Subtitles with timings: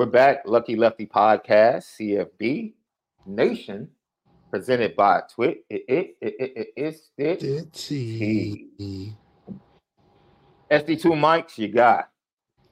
[0.00, 2.72] We're back, Lucky Lefty Podcast, CFB
[3.26, 3.86] Nation,
[4.50, 5.66] presented by Twit.
[5.68, 7.70] It, it, it, it, it's it.
[7.70, 9.14] T.
[10.70, 12.08] SD2 mics, you got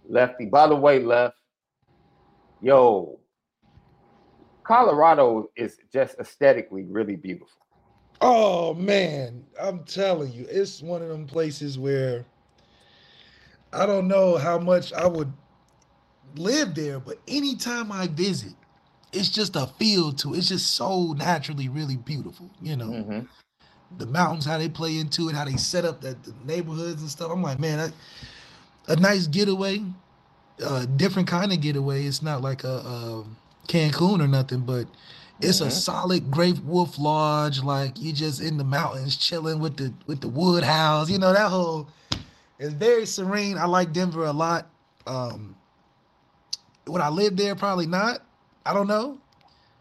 [0.09, 0.47] Lefty.
[0.47, 1.37] By the way, Left,
[2.63, 3.21] yo,
[4.65, 7.61] Colorado is just aesthetically really beautiful.
[8.23, 12.25] Oh man, I'm telling you, it's one of them places where
[13.71, 15.31] I don't know how much I would
[16.37, 18.53] live there, but anytime I visit,
[19.13, 20.39] it's just a feel to it.
[20.39, 22.87] It's just so naturally really beautiful, you know.
[22.87, 23.29] Mhm.
[23.99, 27.11] The mountains, how they play into it, how they set up the, the neighborhoods and
[27.11, 27.31] stuff.
[27.33, 29.83] I'm like, man, I, a nice getaway,
[30.65, 32.05] a different kind of getaway.
[32.05, 33.25] It's not like a, a
[33.67, 34.87] Cancun or nothing, but
[35.41, 35.73] it's a Mhm.
[35.73, 37.63] solid Great Wolf Lodge.
[37.63, 41.09] Like you just in the mountains chilling with the with the wood house.
[41.11, 41.89] You know that whole.
[42.59, 43.57] It's very serene.
[43.57, 44.67] I like Denver a lot.
[45.07, 45.55] Um,
[46.89, 47.55] would I live there?
[47.55, 48.21] Probably not.
[48.67, 49.19] I don't know.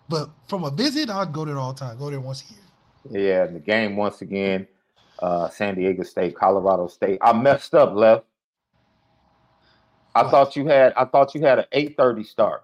[0.09, 1.97] But from a visit, I'd go there all the time.
[1.97, 2.63] Go there once a year.
[3.09, 4.67] Yeah, and the game once again,
[5.19, 7.19] uh, San Diego State, Colorado State.
[7.21, 8.25] I messed up, Left.
[10.15, 10.31] I What?
[10.31, 12.63] thought you had I thought you had an 8:30 start.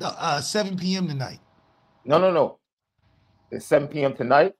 [0.00, 1.08] Uh, 7 p.m.
[1.08, 1.40] tonight.
[2.04, 2.58] No, no, no.
[3.50, 4.14] It's 7 p.m.
[4.14, 4.54] tonight.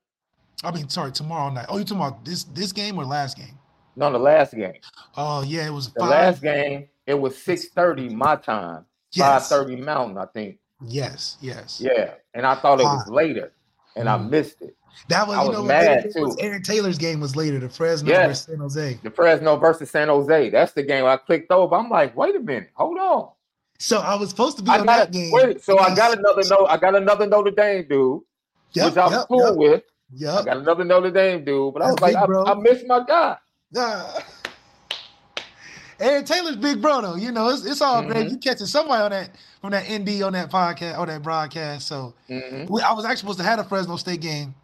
[0.64, 1.66] I mean, sorry, tomorrow night.
[1.68, 3.58] Oh, you talking about this this game or last game?
[3.96, 4.74] No, the last game.
[5.16, 6.10] Oh yeah, it was The five.
[6.10, 9.48] last game, it was 6:30 my time, yes.
[9.50, 10.58] 5:30 Mountain, I think.
[10.86, 11.80] Yes, yes.
[11.80, 13.52] Yeah, and I thought it was later,
[13.96, 14.30] and I Mm.
[14.30, 14.76] missed it.
[15.08, 16.36] That was I you was know mad, later was.
[16.38, 17.58] Aaron Taylor's game was later.
[17.58, 18.26] The Fresno Yes.
[18.28, 19.00] versus San Jose.
[19.02, 20.50] The Fresno versus San Jose.
[20.50, 21.74] That's the game I clicked over.
[21.74, 23.30] I'm like, wait a minute, hold on.
[23.80, 25.30] So I was supposed to be I on got that game.
[25.32, 25.62] wait.
[25.64, 26.66] So I got another note.
[26.68, 28.22] I got another Notre Dame dude,
[28.72, 29.82] Yep, which I'm yep, cool yep, with.
[30.12, 32.50] Yeah, I got another Notre Dame dude, but I was That's like, big, I.
[32.52, 33.36] I missed my guy.
[33.72, 34.20] Nah.
[36.00, 37.14] Aaron Taylor's big bro though.
[37.16, 38.26] You know, it's, it's all great.
[38.26, 38.30] Mhm.
[38.32, 41.88] You catching somebody on that from that ND on that podcast on that broadcast.
[41.88, 42.68] So Mhm.
[42.70, 44.54] we, I was actually supposed to have a Fresno State game,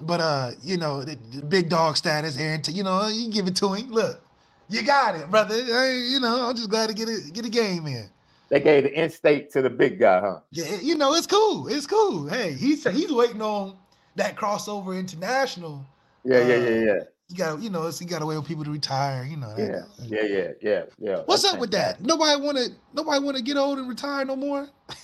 [0.00, 2.62] but uh, you know, the, the big dog status, Aaron.
[2.62, 3.90] T- you know, you give it to him.
[3.90, 4.20] Look,
[4.68, 5.54] you got it, brother.
[5.64, 8.08] Hey, you know, I'm just glad to get it, get a game in.
[8.48, 10.40] They gave the in-state to the big guy, huh?
[10.50, 11.68] Yeah, you know, it's cool.
[11.68, 12.28] It's cool.
[12.28, 13.76] Hey, he's he's waiting on
[14.16, 15.84] that crossover international.
[16.24, 16.98] Yeah, yeah, Uh, yeah, yeah,
[17.32, 19.24] You got, you know, it's, you got to wait for people to retire.
[19.24, 19.54] You know.
[19.54, 21.22] that yeah, kind yeah, yeah, yeah, yeah.
[21.24, 22.00] What's up with that?
[22.02, 22.70] Nobody want to.
[22.92, 24.68] Nobody want to get old and retire no more.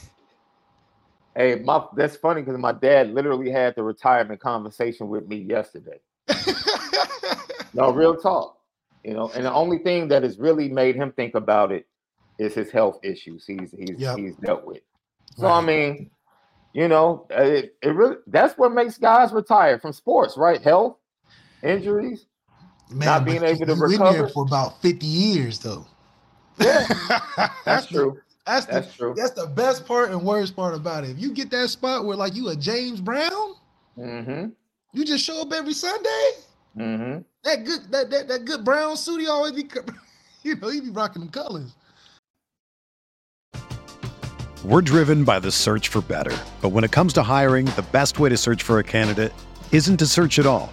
[1.37, 6.01] Hey, my that's funny because my dad literally had the retirement conversation with me yesterday.
[7.75, 8.59] No, real talk.
[9.05, 11.87] You know, and the only thing that has really made him think about it
[12.39, 14.19] is his health issues he's he's Yep.
[14.19, 14.83] he's dealt with.
[15.37, 16.11] So I mean,
[16.73, 20.61] you know, it, it really that's what makes guys retire from sports, right?
[20.61, 20.98] Health,
[21.63, 22.27] injuries.
[22.91, 24.29] Man, Not being able to you in there recover?
[24.31, 25.87] for about fifty years though.
[26.59, 26.87] Yeah,
[27.37, 28.21] that's that's the- true.
[28.47, 29.15] That's the That's true.
[29.15, 31.11] that's the best part and worst part about it.
[31.11, 33.55] If you get that spot where like you a James Brown,
[33.99, 34.47] Mm-hmm.
[34.95, 36.31] you just show up every Sunday.
[36.79, 37.19] Mm-hmm.
[37.45, 39.69] That good that that, that good brown suit he always be,
[40.45, 41.75] you know, he be rocking them colors.
[44.65, 46.37] We're driven by the search for better.
[46.61, 49.33] But when it comes to hiring, the best way to search for a candidate
[49.73, 50.73] isn't to search at all.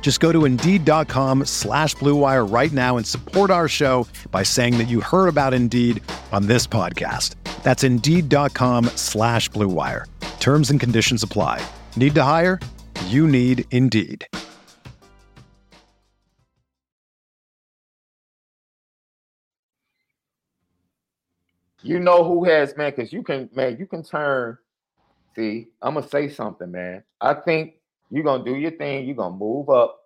[0.00, 4.88] Just go to Indeed.com slash BlueWire right now and support our show by saying that
[4.88, 6.02] you heard about Indeed
[6.32, 7.36] on this podcast.
[7.62, 10.06] That's Indeed.com slash BlueWire.
[10.40, 11.64] Terms and conditions apply.
[11.94, 12.58] Need to hire?
[13.06, 14.26] You need Indeed.
[21.82, 24.58] You know who has man, because you can man, you can turn.
[25.34, 27.02] See, I'm gonna say something, man.
[27.20, 27.79] I think
[28.10, 30.00] you're gonna do your thing, you're gonna move up,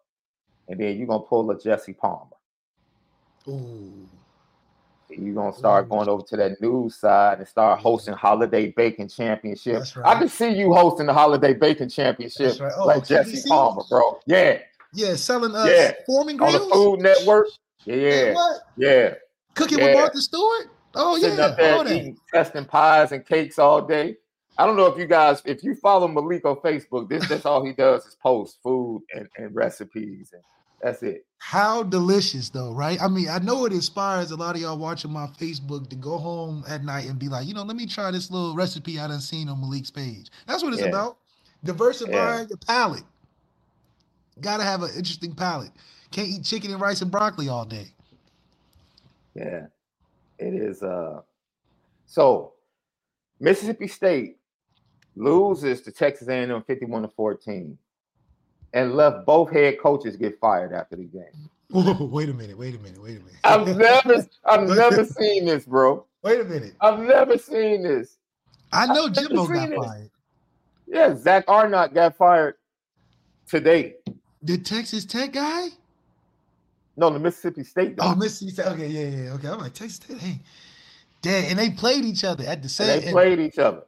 [0.68, 2.36] and then you're gonna pull a Jesse Palmer.
[3.48, 4.08] Ooh.
[5.08, 5.90] You're gonna start Ooh.
[5.90, 9.80] going over to that news side and start hosting holiday baking championship.
[9.80, 12.72] That's I can see you hosting the holiday baking championship right.
[12.76, 14.18] Oh, like Jesse Palmer, bro.
[14.26, 14.58] Yeah,
[14.92, 15.92] Yeah, selling uh Yeah.
[16.06, 17.46] forming on the Food Network.
[17.84, 18.34] Yeah,
[18.76, 19.14] yeah.
[19.54, 19.84] Cooking Yeah.
[19.84, 20.70] with Martha Stewart?
[20.94, 24.16] Oh Sitting yeah, up there eating, testing pies and cakes all day.
[24.56, 27.64] I don't know if you guys, if you follow Malik on Facebook, this that's all
[27.64, 30.42] he does is post food and, and recipes, and
[30.80, 31.26] that's it.
[31.38, 33.00] How delicious though, right?
[33.02, 36.18] I mean, I know it inspires a lot of y'all watching my Facebook to go
[36.18, 39.08] home at night and be like, you know, let me try this little recipe I
[39.08, 40.30] done seen on Malik's page.
[40.46, 40.88] That's what it's Yeah.
[40.88, 41.18] about.
[41.64, 43.04] Diversifying your palate.
[44.40, 45.72] Gotta have an interesting palate.
[46.10, 47.88] Can't eat chicken and rice and broccoli all day.
[49.34, 49.66] Yeah,
[50.38, 50.82] it is.
[50.82, 51.22] Uh,
[52.06, 52.52] so
[53.40, 54.36] Mississippi State
[55.16, 57.76] loses to Texas A&M 51 to 14,
[58.72, 61.50] and left both head coaches get fired after the game.
[61.70, 63.34] Whoa, wait a minute, wait a minute, wait a minute.
[63.44, 66.04] I've never, I've never seen this, bro.
[66.22, 66.74] wait a minute.
[66.80, 68.16] I've never seen this.
[68.72, 70.10] I know I've Jimbo got fired.
[70.86, 72.54] Yeah, Zach Arnett got fired
[73.48, 73.94] today.
[74.42, 75.68] The Texas Tech guy?
[76.96, 77.94] No, the Mississippi State.
[77.98, 78.14] Oh.
[78.14, 78.66] Mississippi State.
[78.66, 79.48] Okay, yeah, yeah, okay.
[79.48, 80.18] I'm like Texas Tech.
[80.18, 80.38] Hey,
[81.22, 83.00] dang, and they played each other at the And same.
[83.00, 83.82] they played each other.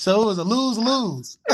[0.00, 1.36] So it was a lose lose.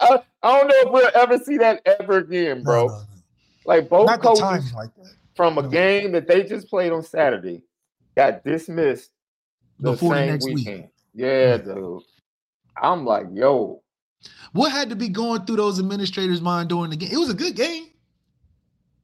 [0.00, 2.86] I, I don't know if we'll ever see that ever again, bro.
[2.86, 3.04] No, no, no.
[3.66, 5.12] Like both Not coaches like that.
[5.36, 7.62] from a game that they just played on Saturday
[8.16, 9.12] got dismissed
[9.78, 10.56] the Before the same next week.
[10.56, 10.88] weekend.
[11.14, 12.02] Yeah, dude.
[12.82, 13.80] I'm like, yo,
[14.50, 17.10] What had to be going through those administrators' mind during the game?
[17.12, 17.90] It was a good game.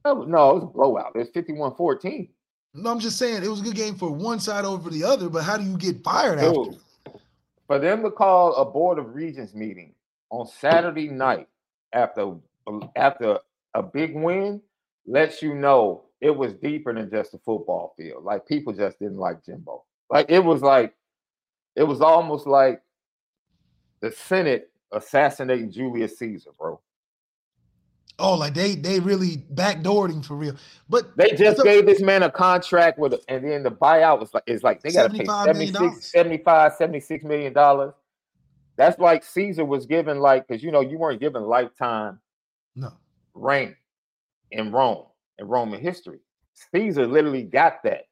[0.03, 1.13] no, it was a blowout.
[1.15, 2.27] It's 51-14.
[2.73, 5.29] No, I'm just saying it was a good game for one side over the other.
[5.29, 6.77] But how do you get fired after?
[7.67, 9.93] For them to call a board of regents meeting
[10.29, 11.47] on Saturday night
[11.93, 12.35] after
[12.95, 13.39] after
[13.73, 14.61] a big win
[15.05, 18.23] lets you know it was deeper than just a football field.
[18.23, 19.83] Like people just didn't like Jimbo.
[20.09, 20.93] Like it was like
[21.75, 22.81] it was almost like
[23.99, 26.79] the Senate assassinating Julius Caesar, bro.
[28.19, 30.55] Oh, like they they really backdoored him for real.
[30.89, 34.43] But They just gave this man a contract with, and then the buyout was like,
[34.47, 35.73] it's like they got to pay $75 million.
[35.73, 37.93] 76, 75, 76 million dollars.
[38.75, 42.19] That's like Caesar was given, like, because you know, you weren't given lifetime
[42.75, 42.91] no.
[43.35, 43.75] reign
[44.51, 45.05] in Rome,
[45.37, 46.19] in Roman history.
[46.73, 48.05] Caesar literally got that.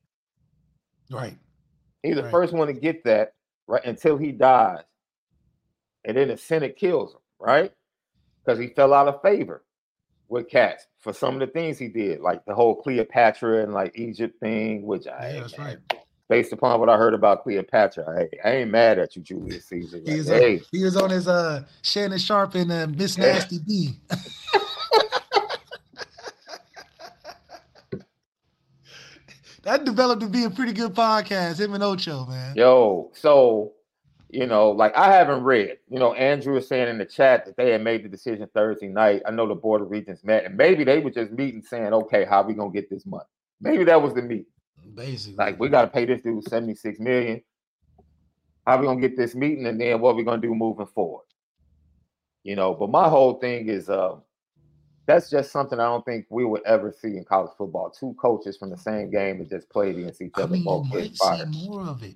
[1.10, 1.38] Right.
[2.04, 2.32] He's the Right.
[2.32, 3.34] first one to get that,
[3.68, 4.84] right, until he dies.
[6.04, 7.72] And then the Senate kills him, right?
[8.44, 9.65] Because he fell out of favor
[10.28, 13.92] with cats for some of the things he did, like the whole Cleopatra and like
[13.98, 15.78] Egypt thing, which I Yeah, that's right.
[16.30, 19.98] based upon what I heard about Cleopatra, I, I ain't mad at you, Julius Caesar.
[20.04, 23.18] He Like, was, hey, on, he was on his uh Shannon Sharpe and uh, Miss
[23.20, 23.34] Yeah.
[23.34, 24.00] Nasty B.
[29.64, 32.56] that developed to be a pretty good podcast, him and Ocho, man.
[32.56, 33.74] yo, so
[34.36, 35.78] you know, like I haven't read.
[35.90, 38.90] You know, Andrew was saying in the chat that they had made the decision Thursday
[38.90, 39.22] night.
[39.26, 42.26] I know the board of regents met, and maybe they were just meeting, saying, "Okay,
[42.26, 43.24] how we gonna get this money?"
[43.62, 44.46] Maybe that was the meeting.
[44.94, 45.38] Basically.
[45.38, 47.42] Like, we got to pay this dude seventy six million.
[48.68, 51.26] How we gonna get this meeting, and then what we gonna do moving forward?
[52.44, 54.18] You know, but my whole thing is, uh,
[55.06, 57.90] that's just something I don't think we would ever see in college football.
[57.90, 60.56] Two coaches from the same game that just played against each other.
[60.56, 62.16] I mean, you might see more of it.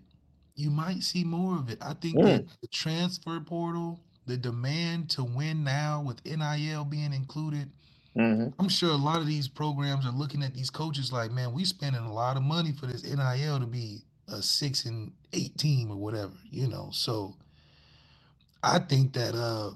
[0.59, 1.77] You might see more of it.
[1.81, 2.23] I think Mm.
[2.23, 7.71] that the transfer portal, the demand to win now with NIL being included,
[8.15, 8.53] Mhm.
[8.59, 11.63] I'm sure a lot of these programs are looking at these coaches like, man, we
[11.63, 15.89] spending a lot of money for this NIL to be a six and eight team
[15.91, 16.89] or whatever, you know.
[16.91, 17.37] So
[18.61, 19.71] I think that uh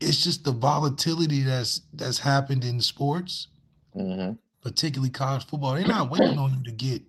[0.00, 3.46] it's just the volatility that's that's happened in sports,
[3.94, 4.38] Mhm.
[4.62, 5.74] particularly college football.
[5.74, 7.02] They're not waiting on you to get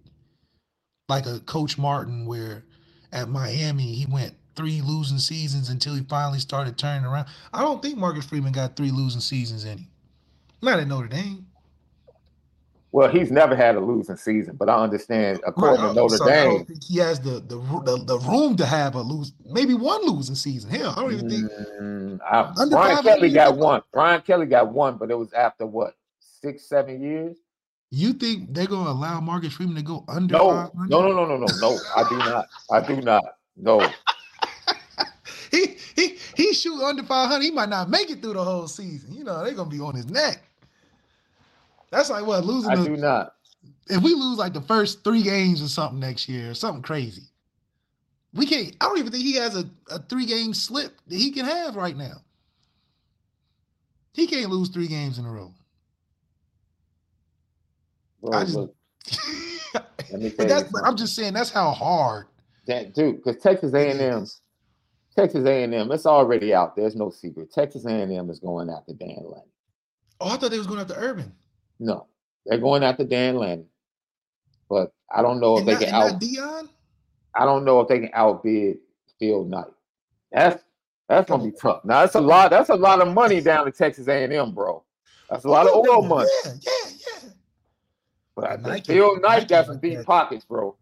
[1.09, 2.63] like a Coach Martin, where
[3.11, 7.27] at Miami he went three losing seasons until he finally started turning around.
[7.53, 9.87] I don't think Marcus Freeman got three losing seasons him.
[10.61, 11.47] Not at Notre Dame.
[12.93, 16.25] Well, he's never had a losing season, but I understand according Right, to Notre so
[16.25, 16.65] I don't Dame.
[16.67, 20.35] think he has the the, the the room to have a lose, maybe one losing
[20.35, 20.69] season.
[20.69, 23.81] Hell, I don't even think Mm, I- Brian Kelly got one.
[23.91, 27.37] Brian Kelly got one, but it was after what six, seven years.
[27.95, 30.89] You think they're gonna allow Marcus Freeman to go under No, 500?
[30.89, 31.79] no, no, no, no, no, no.
[31.95, 32.47] I do not.
[32.71, 33.23] I do not.
[33.55, 33.87] No.
[35.51, 37.43] he he he shoot under 500.
[37.43, 39.13] He might not make it through the whole season.
[39.13, 40.41] You know, they're gonna be on his neck.
[41.91, 42.71] That's like what losing.
[42.71, 43.35] I the- do not.
[43.87, 47.23] if we lose like the first three games or something next year, or something crazy,
[48.33, 48.75] we can't.
[48.81, 51.75] I don't even think he has a, a three game slip that he can have
[51.75, 52.15] right now.
[54.13, 55.53] He can't lose three games in a row.
[58.23, 58.75] Bro, I just- look,
[60.11, 60.71] let me tell but that's.
[60.71, 62.27] But I'm just saying that's how hard.
[62.67, 64.25] that dude, because Texas A&M.
[65.15, 66.75] Texas A&M, it's already out.
[66.75, 67.51] There's no secret.
[67.51, 69.49] Texas A&M is going after Dan Lanning.
[70.19, 71.31] Oh, I thought they was going after Urban.
[71.79, 72.07] No,
[72.45, 73.67] they're going after Dan Lanning.
[74.69, 76.19] But I don't know if And they not, can out.
[76.19, 76.69] Dion.
[77.35, 78.77] I don't know if they can outbid
[79.19, 79.65] Phil Knight.
[80.31, 80.63] That's
[81.07, 81.59] that's gonna be oh.
[81.61, 81.85] tough.
[81.85, 82.49] Now that's a lot.
[82.49, 84.83] That's a lot of money down to Texas A&M, bro.
[85.29, 86.29] That's a oh, lot of oil money.
[86.45, 87.29] Yeah, yeah, yeah.
[88.35, 90.05] But I And think Nike- Phil Knight Nike got some like deep that.
[90.05, 90.75] pockets, bro.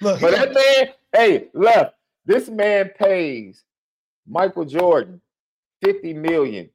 [0.00, 1.94] Look, But that man, hey, left.
[2.24, 3.62] This man pays
[4.26, 5.20] Michael Jordan
[5.84, 6.70] 50 million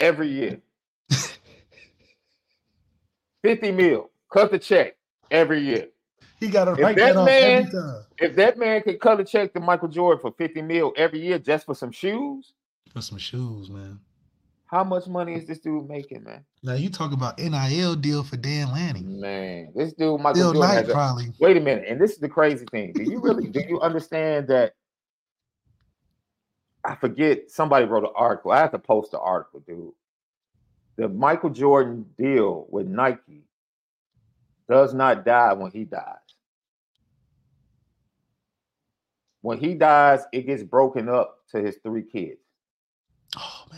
[0.00, 0.60] every year.
[3.42, 4.10] 50 mil.
[4.32, 4.96] Cut the check
[5.30, 5.88] every year.
[6.40, 8.00] he got to if write that that man- every time.
[8.18, 11.38] If that man could cut a check to Michael Jordan for 50 mil every year
[11.38, 12.52] just for some shoes,
[12.92, 13.98] For some shoes, man.
[14.66, 16.44] How much money is this dude making, man?
[16.62, 19.20] Now you talk about NIL deal for Dan Lanning.
[19.20, 21.32] Man, this dude Michael Bill Jordan Knight has a, probably.
[21.38, 22.92] Wait a minute, and this is the crazy thing.
[22.92, 24.72] Do you really do you understand that?
[26.84, 28.52] I forget somebody wrote an article.
[28.52, 29.92] I have to post the article, dude.
[30.96, 33.44] The Michael Jordan deal with Nike
[34.68, 36.18] does not die when he dies.
[39.40, 42.43] When he dies, it gets broken up to his three kids.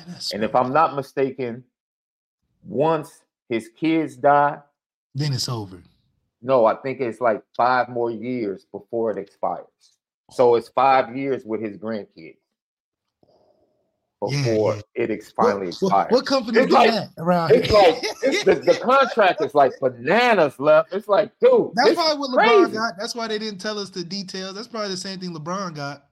[0.09, 1.65] Oh And if I'm not mistaken,
[2.65, 4.59] once his kids die,
[5.15, 5.83] then it's over.
[6.43, 9.67] No, I think it's like five more years before it expires.
[10.31, 10.55] So oh.
[10.57, 12.37] it's five years with his grandkids
[14.21, 14.81] before yeah.
[14.95, 16.13] it ex- finally what, what, expires.
[16.13, 17.79] what company It's like- that around It's here?
[17.79, 20.93] like it's the, the contract is like bananas left.
[20.93, 22.73] It's like, dude, That's probably is what LeBron crazy.
[22.73, 22.95] got.
[22.99, 24.55] That's why they didn't tell us the details.
[24.55, 26.06] That's probably the same thing LeBron got.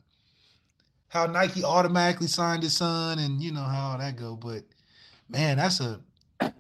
[1.15, 4.35] How Nike automatically signed his son, and you know how all that go.
[4.35, 4.65] But
[5.29, 6.01] man, that's a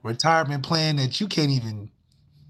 [0.05, 1.91] retirement plan that you can't even.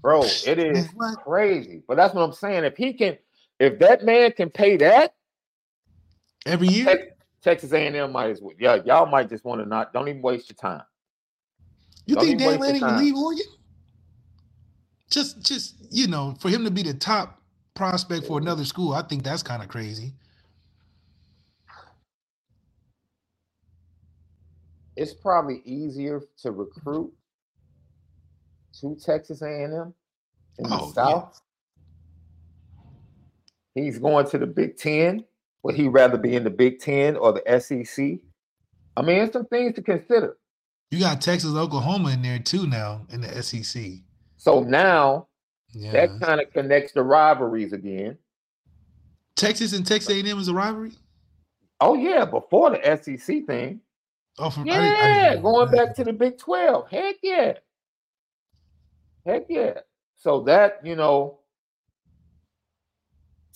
[0.03, 1.17] Bro, it is what?
[1.23, 1.81] crazy.
[1.87, 2.63] But that's what I'm saying.
[2.63, 3.17] If he can,
[3.59, 5.15] if that man can pay that,
[6.45, 8.53] Every year, Tex- Texas A&M might as well.
[8.59, 9.93] Yeah, y'all might just want to not.
[9.93, 10.83] Don't even waste your time.
[12.05, 13.03] you don't think Dan Lanning time.
[13.03, 13.45] leave Oregon?
[15.09, 17.41] Just, just you know, for him to be the top
[17.73, 20.13] prospect for another school, I think that's kind of crazy.
[24.95, 26.59] It's probably easier to mm-hmm.
[26.59, 27.13] recruit
[28.81, 29.93] to Texas A&M
[30.57, 30.93] in the Oh, yeah.
[30.93, 31.41] South.
[33.73, 35.25] He's going to the Big Ten.
[35.63, 38.19] Would he rather be in the Big Ten or the SEC?
[38.97, 40.37] I mean, it's some things to consider.
[40.91, 43.83] You got Texas, Oklahoma in there too now in the SEC.
[44.37, 45.27] So now
[45.73, 48.17] Yeah, that kind of connects the rivalries again.
[49.35, 50.91] Texas and Texas A&M is a rivalry.
[51.81, 53.81] Oh yeah, before the SEC thing.
[54.37, 55.77] Oh, from, I didn't- I Yeah, going that.
[55.87, 56.89] back to the Big 12.
[56.89, 57.53] Heck yeah.
[59.25, 59.79] Heck yeah.
[60.17, 61.39] So that, you know,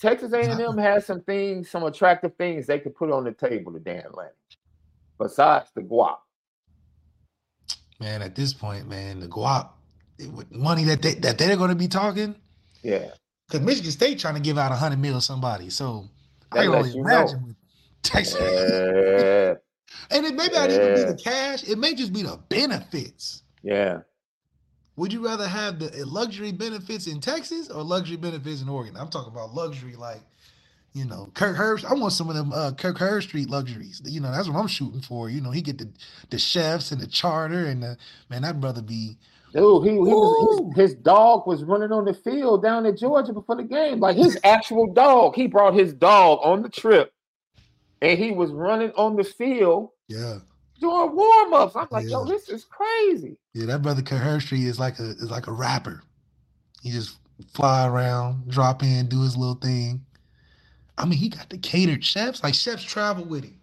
[0.00, 3.78] Texas A&M has some things, some attractive things they could put on the table to
[3.78, 4.32] Dan Lanning.
[5.18, 6.16] Besides the guap.
[8.00, 8.22] man.
[8.22, 9.68] At this point, man, the guap
[10.18, 12.34] it- with money that they that they're going to be talking
[12.82, 13.10] Yeah.
[13.46, 15.68] because Michigan State trying to give out a hundred mil to somebody.
[15.68, 16.08] So
[16.50, 17.56] I can only imagine with
[18.02, 18.40] Texas.
[18.40, 19.54] Yeah.
[20.10, 23.42] And it may not even be the cash; it may just be the benefits.
[23.62, 24.00] Yeah.
[24.96, 28.96] Would you rather have the luxury benefits in Texas or luxury benefits in Oregon?
[28.96, 30.20] I'm talking about luxury, like
[30.92, 31.90] you know, Kirk Herbstreit.
[31.90, 34.02] I want some of them uh, Kirk Street luxuries.
[34.04, 35.30] You know, that's what I'm shooting for.
[35.30, 35.88] You know, he get the
[36.30, 37.96] the chefs and the charter and the
[38.28, 38.42] man.
[38.42, 39.16] That brother be
[39.52, 43.32] Dude, he, he was his, his dog was running on the field down in Georgia
[43.32, 44.00] before the game.
[44.00, 45.34] Like his actual dog.
[45.34, 47.12] He brought his dog on the trip
[48.02, 49.90] and he was running on the field.
[50.08, 50.38] Yeah.
[50.80, 51.76] Doing warm ups.
[51.76, 52.10] I'm like, Yeah.
[52.10, 53.36] yo, this is crazy.
[53.52, 56.02] Yeah, that brother Hershey is like a is like a rapper.
[56.82, 57.18] He just
[57.52, 60.04] fly around, drop in, do his little thing.
[60.96, 62.42] I mean, he got the catered chefs.
[62.42, 63.56] Like chefs travel with him.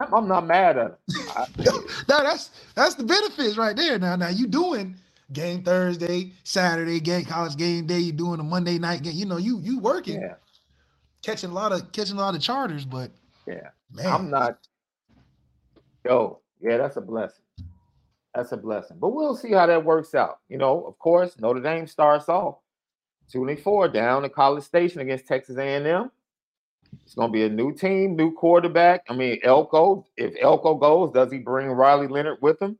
[0.00, 0.96] I'm, not mad at him.
[2.08, 3.98] Now that's that's the benefits right there.
[3.98, 4.96] Now, now you doing
[5.32, 8.00] game Thursday, Saturday, game college game day.
[8.00, 9.14] You doing a Monday night game.
[9.14, 10.34] You know, you you working, yeah,
[11.24, 12.84] catching a lot of catching a lot of charters.
[12.84, 13.10] But
[13.46, 13.68] yeah.
[13.92, 14.58] man, I'm not.
[16.04, 17.44] Yo, yeah, that's a blessing.
[18.34, 18.98] That's a blessing.
[19.00, 20.40] But we'll see how that works out.
[20.48, 22.56] You know, of course, Notre Dame starts off
[23.32, 26.10] 24 down at College Station against Texas A&M.
[27.04, 29.02] It's going to be a new team, new quarterback.
[29.08, 30.06] I mean, Elko.
[30.16, 32.78] If Elko goes, does he bring Riley Leonard with him?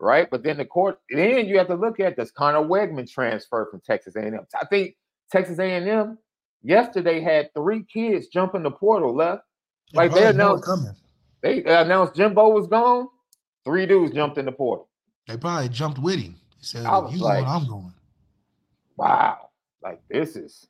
[0.00, 1.00] Right, but then the court.
[1.10, 4.38] Then you have to look at does Conner Weigman transfer from Texas A&M?
[4.54, 4.96] I think
[5.30, 6.18] Texas A&M
[6.62, 9.42] yesterday had three kids jump in the portal left.
[9.94, 10.94] like they're know coming.
[11.40, 13.08] They announced Jimbo was gone.
[13.64, 14.88] Three dudes jumped in the portal.
[15.26, 16.36] They probably jumped with him.
[16.58, 17.62] He said, I was "You like- going?
[17.62, 17.94] I'm going."
[18.96, 19.50] Wow,
[19.82, 20.66] like this is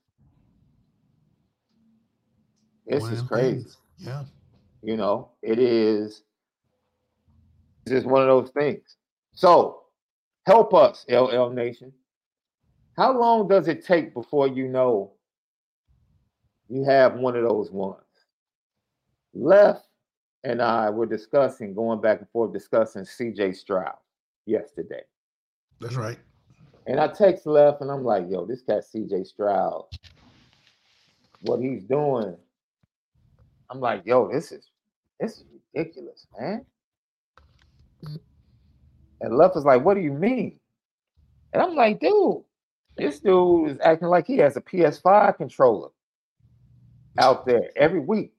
[2.87, 3.54] this One is crazy.
[3.62, 3.76] things.
[3.99, 4.25] Yeah.
[4.83, 6.23] You know, it is
[7.85, 8.97] it's just one of those things.
[9.33, 9.83] So
[10.47, 11.92] help us, LL Nation.
[12.97, 15.12] How long does it take before you know
[16.68, 18.02] you have one of those ones?
[19.34, 19.87] Left
[20.44, 23.96] and I were discussing, going back and forth, discussing CJ Stroud
[24.46, 25.02] yesterday.
[25.80, 26.18] That's right.
[26.87, 29.84] And I text left and I'm like, yo, this cat CJ Stroud,
[31.42, 32.37] what he's doing.
[33.70, 34.70] I'm like, yo, this is
[35.20, 35.44] this is
[35.75, 36.64] ridiculous, man.
[39.20, 40.58] And left is like, what do you mean?
[41.52, 42.42] And I'm like, dude,
[42.96, 45.90] this dude is acting like he has a PS5 controller
[47.18, 48.32] out there every week.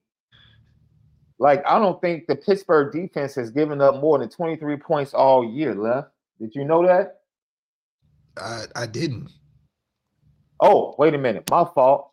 [1.37, 5.43] Like, I don't think the Pittsburgh defense has given up more than 23 points all
[5.49, 6.09] year, left.
[6.39, 7.21] Did you know that?
[8.37, 9.29] I I didn't.
[10.59, 11.49] Oh, wait a minute.
[11.49, 12.11] My fault.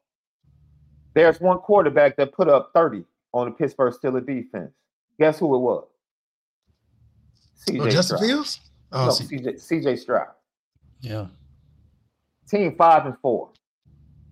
[1.14, 4.70] There's one quarterback that put up 30 on the Pittsburgh Steelers defense.
[5.18, 5.86] Guess who it was?
[7.66, 8.20] CJ Oh, Justin Stroud.
[8.30, 8.60] Fields.
[8.92, 10.28] Oh, no, see, CJ, CJ Stroud.
[11.00, 11.26] yeah.
[12.48, 13.50] Team five and four.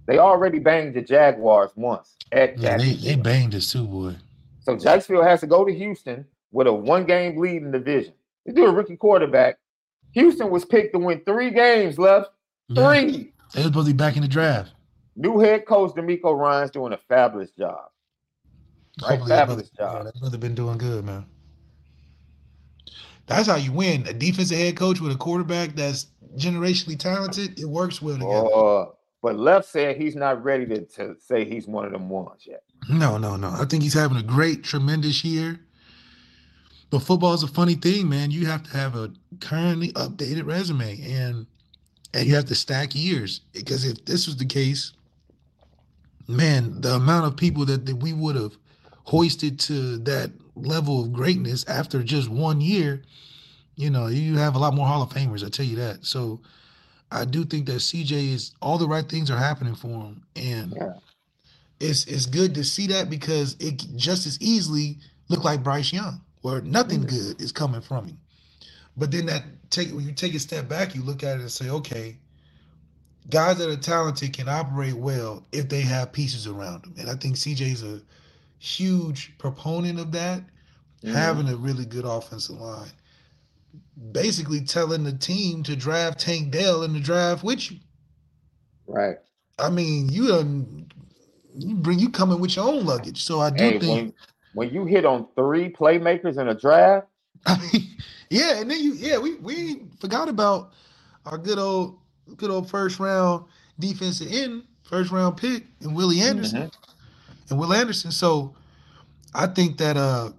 [0.06, 4.16] They already banged the Jaguars once at Yeah, they, they banged us too, boy.
[4.60, 8.14] So Jacksonville has to go to Houston with a one game lead in the division.
[8.46, 9.58] They do a rookie quarterback.
[10.12, 12.30] Houston was picked to win three games left.
[12.68, 12.88] Yeah.
[12.88, 13.32] Three.
[13.52, 14.72] They was supposed to be back in the draft.
[15.16, 17.86] New head coach DeMeco Ryans doing a fabulous job.
[19.02, 20.04] Right, Hopefully that brother, fabulous job.
[20.06, 21.26] that brother been doing good, man.
[23.26, 24.06] That's how you win.
[24.06, 28.92] A defensive head coach with a quarterback that's generationally talented, it works well together.
[29.24, 32.62] But Left said he's not ready to, to say he's one of them ones yet.
[32.90, 33.48] No, no, no.
[33.48, 35.58] I think he's having a great, tremendous year.
[36.90, 38.30] But football is a funny thing, man.
[38.30, 39.10] You have to have a
[39.40, 41.46] currently updated resume and
[42.12, 43.40] and you have to stack years.
[43.54, 44.92] Because if this was the case,
[46.28, 48.58] man, the amount of people that, that we would have
[49.04, 53.00] hoisted to that level of greatness after just one year,
[53.74, 56.04] you know, you have a lot more Hall of Famers, I tell you that.
[56.04, 56.42] So
[57.14, 60.24] I do think that CJ is all the right things are happening for him.
[60.36, 60.94] And Yeah.
[61.80, 64.98] it's it's good to see that because it just as easily
[65.28, 67.08] look like Bryce Young, where nothing Mhm.
[67.08, 68.18] good is coming from him.
[68.96, 71.50] But then that take when you take a step back, you look at it and
[71.52, 72.18] say, okay,
[73.30, 76.94] guys that are talented can operate well if they have pieces around them.
[76.98, 78.02] And I think CJ's a
[78.58, 80.44] huge proponent of that,
[81.04, 81.12] Mhm.
[81.12, 82.92] having a really good offensive line.
[84.12, 87.78] Basically telling the team to draft Tank Dell in the draft with you.
[88.86, 89.16] Right.
[89.58, 90.90] I mean, you done
[91.56, 93.22] you bring you coming with your own luggage.
[93.22, 94.14] So I do Hey, think
[94.54, 97.06] when, when you hit on three playmakers in a draft,
[97.46, 97.82] I mean,
[98.30, 100.72] yeah, and then you yeah, we we forgot about
[101.26, 101.98] our good old
[102.36, 103.44] good old first round
[103.78, 106.70] defensive end, first round pick and Willie Anderson
[107.50, 108.10] and Will Anderson.
[108.10, 108.54] So
[109.34, 110.30] I think that uh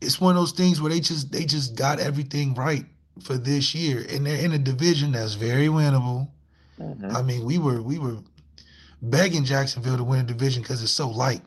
[0.00, 2.84] it's one of those things where they just they just got everything right
[3.22, 4.06] for this year.
[4.08, 6.28] And they're in a division that's very winnable.
[6.78, 7.14] Mhm.
[7.14, 8.18] I mean, we were we were
[9.02, 11.42] begging Jacksonville to win a division because it's so light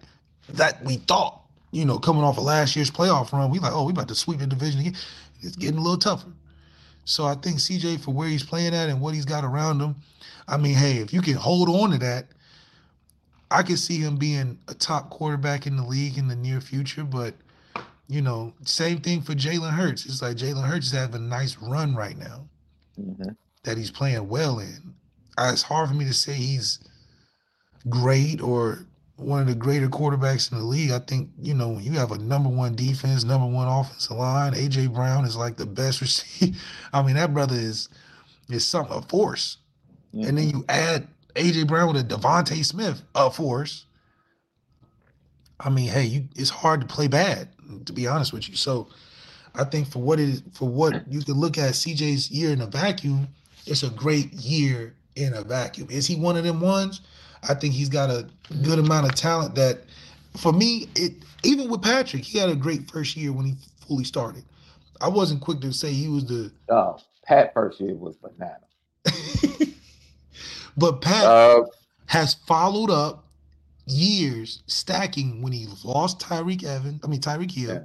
[0.50, 3.86] that we thought, you know, coming off of last year's playoff run, we like, oh,
[3.86, 4.96] we about to sweep the division again.
[5.42, 6.30] It's getting a little tougher.
[7.06, 9.96] So I think CJ for where he's playing at and what he's got around him,
[10.48, 12.28] I mean, hey, if you can hold on to that,
[13.50, 17.04] I could see him being a top quarterback in the league in the near future.
[17.04, 17.34] But
[18.12, 20.06] you know, same thing for Jalen Hurts.
[20.06, 22.50] It's like Jalen Hurts is having a nice run right now
[23.00, 23.38] Mhm.
[23.64, 24.94] that he's playing well in.
[25.40, 26.80] It's hard for me to say he's
[27.90, 30.92] great or one of the greater quarterbacks in the league.
[30.92, 34.54] I think, you know, when you have a number one defense, number one offensive line,
[34.56, 36.58] AJ Brown is like the best receiver.
[36.92, 37.88] I mean, that brother is
[38.50, 39.58] is something a force.
[40.14, 40.28] Mm-hmm.
[40.28, 43.86] And then you add AJ Brown with a DeVonta Smith, a force.
[45.60, 47.48] I mean, hey, you it's hard to play bad,
[47.86, 48.56] to be honest with you.
[48.56, 48.88] So
[49.56, 52.68] I think for what is for what you can look at CJ's year in a
[52.68, 53.28] vacuum,
[53.66, 55.88] it's a great year in a vacuum.
[55.90, 57.02] Is he one of them ones?
[57.48, 58.28] I think he's got a
[58.64, 59.80] good amount of talent that
[60.38, 63.56] for me, it even with Patrick, he had a great first year when he
[63.88, 64.44] fully started.
[65.02, 68.60] I wasn't quick to say he was the Oh, Pat first year was banana.
[70.78, 71.64] but Pat uh,
[72.06, 73.26] has followed up
[73.92, 77.74] years stacking when he lost Tyreek Evans, I mean Tyreek Hill.
[77.74, 77.82] Yeah.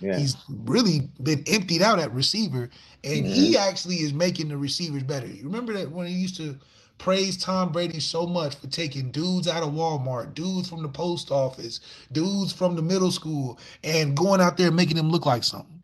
[0.00, 0.18] Yeah.
[0.18, 2.68] He's really been emptied out at receiver,
[3.04, 3.32] and mm-hmm.
[3.32, 5.28] he actually is making the receivers better.
[5.28, 6.58] You remember that when he used to
[6.98, 11.30] praise Tom Brady so much for taking dudes out of Walmart, dudes from the post
[11.30, 15.44] office, dudes from the middle school, and going out there and making them look like
[15.44, 15.82] something.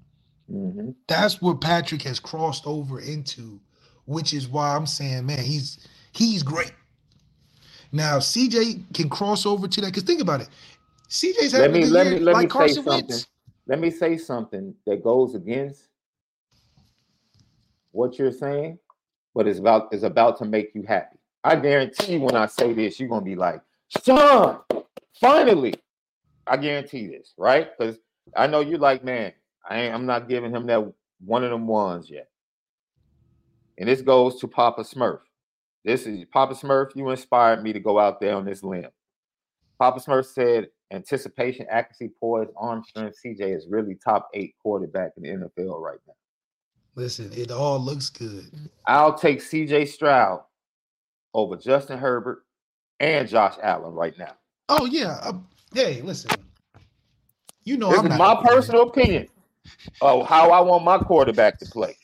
[0.52, 0.90] Mm-hmm.
[1.06, 3.60] That's what Patrick has crossed over into,
[4.06, 6.72] which is why I'm saying, man, he's he's great.
[7.92, 10.48] Now CJ can cross over to that because think about it.
[11.08, 13.08] CJ's having let me, let me, let like me Carson say something.
[13.08, 13.26] Wentz.
[13.66, 15.88] Let me say something that goes against
[17.92, 18.78] what you're saying,
[19.34, 21.16] but it's about is about to make you happy.
[21.44, 23.60] I guarantee you when I say this, you're gonna be like,
[24.04, 24.58] son,
[25.20, 25.74] finally.
[26.46, 27.68] I guarantee this, right?
[27.76, 27.98] Because
[28.34, 29.32] I know you're like, man,
[29.68, 30.92] I ain't, I'm not giving him that
[31.24, 32.28] one of them ones yet.
[33.76, 35.20] And this goes to Papa Smurf.
[35.88, 36.94] This is Papa Smurf.
[36.94, 38.90] You inspired me to go out there on this limb.
[39.78, 43.16] Papa Smurf said, anticipation, accuracy, poise, arm strength.
[43.24, 46.12] CJ is really top eight quarterback in the NFL right now.
[46.94, 48.50] Listen, it all looks good.
[48.86, 50.40] I'll take CJ Stroud
[51.32, 52.44] over Justin Herbert
[53.00, 54.34] and Josh Allen right now.
[54.68, 55.38] Oh yeah, uh,
[55.72, 56.32] hey, listen.
[57.64, 59.28] You know, this I'm is my personal opinion
[60.02, 61.96] of how I want my quarterback to play.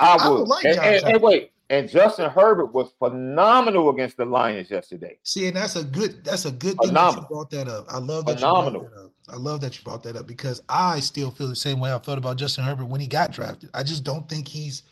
[0.00, 4.16] I would, I would like and, and, and, wait, and Justin Herbert was phenomenal against
[4.16, 5.18] the Lions yesterday.
[5.22, 7.86] See, and that's a good that's a good thing that you brought that up.
[7.88, 8.82] I love that phenomenal.
[8.82, 9.12] you brought that up.
[9.30, 11.98] I love that you brought that up because I still feel the same way I
[11.98, 13.68] felt about Justin Herbert when he got drafted.
[13.74, 14.82] I just don't think he's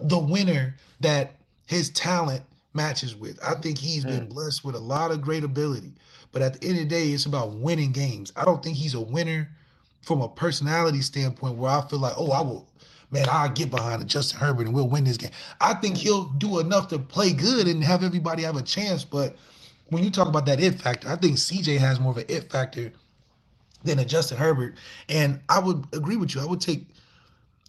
[0.00, 1.36] the winner that
[1.66, 2.42] his talent
[2.74, 3.38] matches with.
[3.44, 4.08] I think he's mm.
[4.08, 5.92] been blessed with a lot of great ability,
[6.32, 8.32] but at the end of the day, it's about winning games.
[8.34, 9.48] I don't think he's a winner
[10.02, 12.68] from a personality standpoint where I feel like, oh, I will
[13.16, 15.30] man, I'll get behind it, Justin Herbert and we'll win this game.
[15.60, 19.04] I think he'll do enough to play good and have everybody have a chance.
[19.04, 19.36] But
[19.86, 22.50] when you talk about that it factor, I think CJ has more of an it
[22.50, 22.92] factor
[23.84, 24.74] than a Justin Herbert.
[25.08, 26.42] And I would agree with you.
[26.42, 26.86] I would take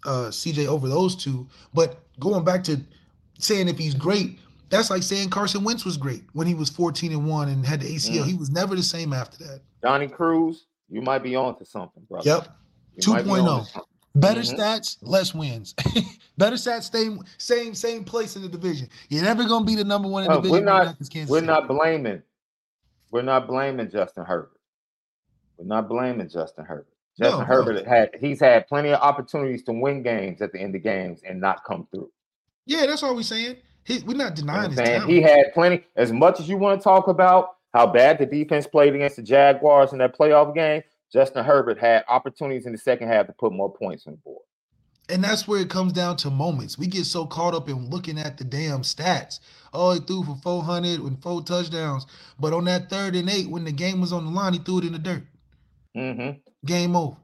[0.06, 1.48] uh, CJ over those two.
[1.74, 2.82] But going back to
[3.40, 7.14] saying if he's great, that's like saying Carson Wentz was great when he was 14
[7.14, 8.24] and 1 and had the ACL.
[8.24, 8.26] Mm.
[8.26, 9.62] He was never the same after that.
[9.82, 12.20] Donnie Cruz, you might be on to something, bro.
[12.24, 12.50] Yep.
[13.00, 13.84] 2.0.
[14.20, 14.60] Better mm-hmm.
[14.60, 15.74] stats, less wins.
[16.38, 18.90] Better stats, same, same, same place in the division.
[19.10, 20.66] You're never gonna be the number one in the division.
[20.66, 20.98] We're not.
[21.28, 22.22] We're not blaming.
[23.12, 24.60] We're not blaming Justin Herbert.
[25.58, 26.88] We're not blaming Justin Herbert.
[27.20, 27.90] Justin no, Herbert no.
[27.90, 31.42] had he's had plenty of opportunities to win games at the end of games and
[31.42, 32.12] not come through.
[32.66, 33.58] Yeah, that's all we're saying.
[33.84, 35.08] He, we're not denying you know.
[35.08, 35.86] He had plenty.
[35.96, 39.24] As much as you want to talk about how bad the defense played against the
[39.24, 43.54] Jaguars in that playoff game, Justin Herbert had opportunities in the second half to put
[43.54, 44.44] more points on the board.
[45.10, 46.78] And that's where it comes down to moments.
[46.78, 49.40] We get so caught up in looking at the damn stats.
[49.74, 52.06] Oh, he threw for 400 and four touchdowns.
[52.38, 54.80] But on that third and eight, when the game was on the line, he threw
[54.80, 55.24] it in the dirt.
[55.96, 56.40] Mm-hmm.
[56.66, 57.16] Game over.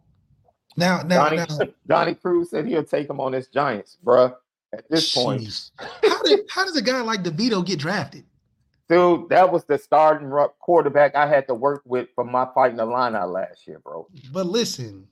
[0.78, 1.66] Now, now, Donnie, now.
[1.88, 4.34] Donnie Cruz said he'll take him on his Giants, bruh.
[4.72, 5.24] At this Jeez.
[5.24, 5.72] point,
[6.04, 8.26] how did how does a guy like DeVito get drafted?
[8.94, 10.30] Dude, that was the starting
[10.60, 14.08] quarterback I had to work with for my Fighting Illini out last year, bro.
[14.32, 15.08] But listen,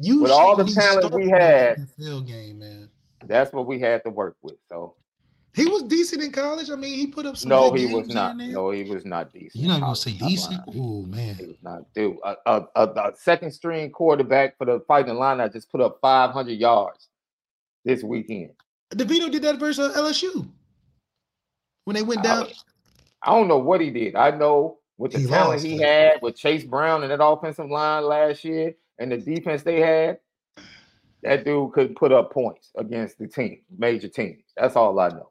[0.00, 2.88] you with all the talent we had, game, man.
[3.26, 4.56] That's what we had to work with.
[4.68, 4.94] So
[5.54, 6.70] he was decent in college.
[6.70, 7.48] I mean, he put up some.
[7.48, 8.36] No, he was not.
[8.36, 9.54] No, he was not decent.
[9.54, 10.60] You're not gonna say decent?
[10.68, 11.92] Oh man, he was not.
[11.94, 15.42] Dude, a, a, a, a, second string quarterback for the Fighting Illini.
[15.42, 17.08] I just put up 500 yards
[17.84, 18.50] this weekend.
[18.94, 20.48] DeVito did that versus uh, LSU
[21.84, 22.48] when they went down.
[23.24, 24.14] I don't know what he did.
[24.16, 28.04] I know with the he talent he had with Chase Brown and that offensive line
[28.04, 30.18] last year and the defense they had,
[31.22, 34.42] that dude could put up points against the team, major teams.
[34.56, 35.30] That's all I know.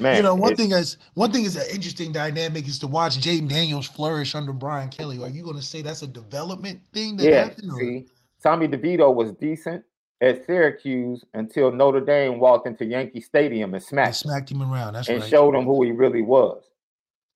[0.00, 3.18] Man, you know, one thing is one thing is an interesting dynamic is to watch
[3.18, 5.22] Jayden Daniels flourish under Brian Kelly.
[5.22, 7.72] Are you going to say that's a development thing that yeah, happened?
[7.78, 8.06] See,
[8.42, 9.84] Tommy DeVito was decent
[10.20, 14.94] at Syracuse until Notre Dame walked into Yankee Stadium and smacked, smacked him around.
[14.94, 15.30] That's and right.
[15.30, 16.62] showed him who he really was.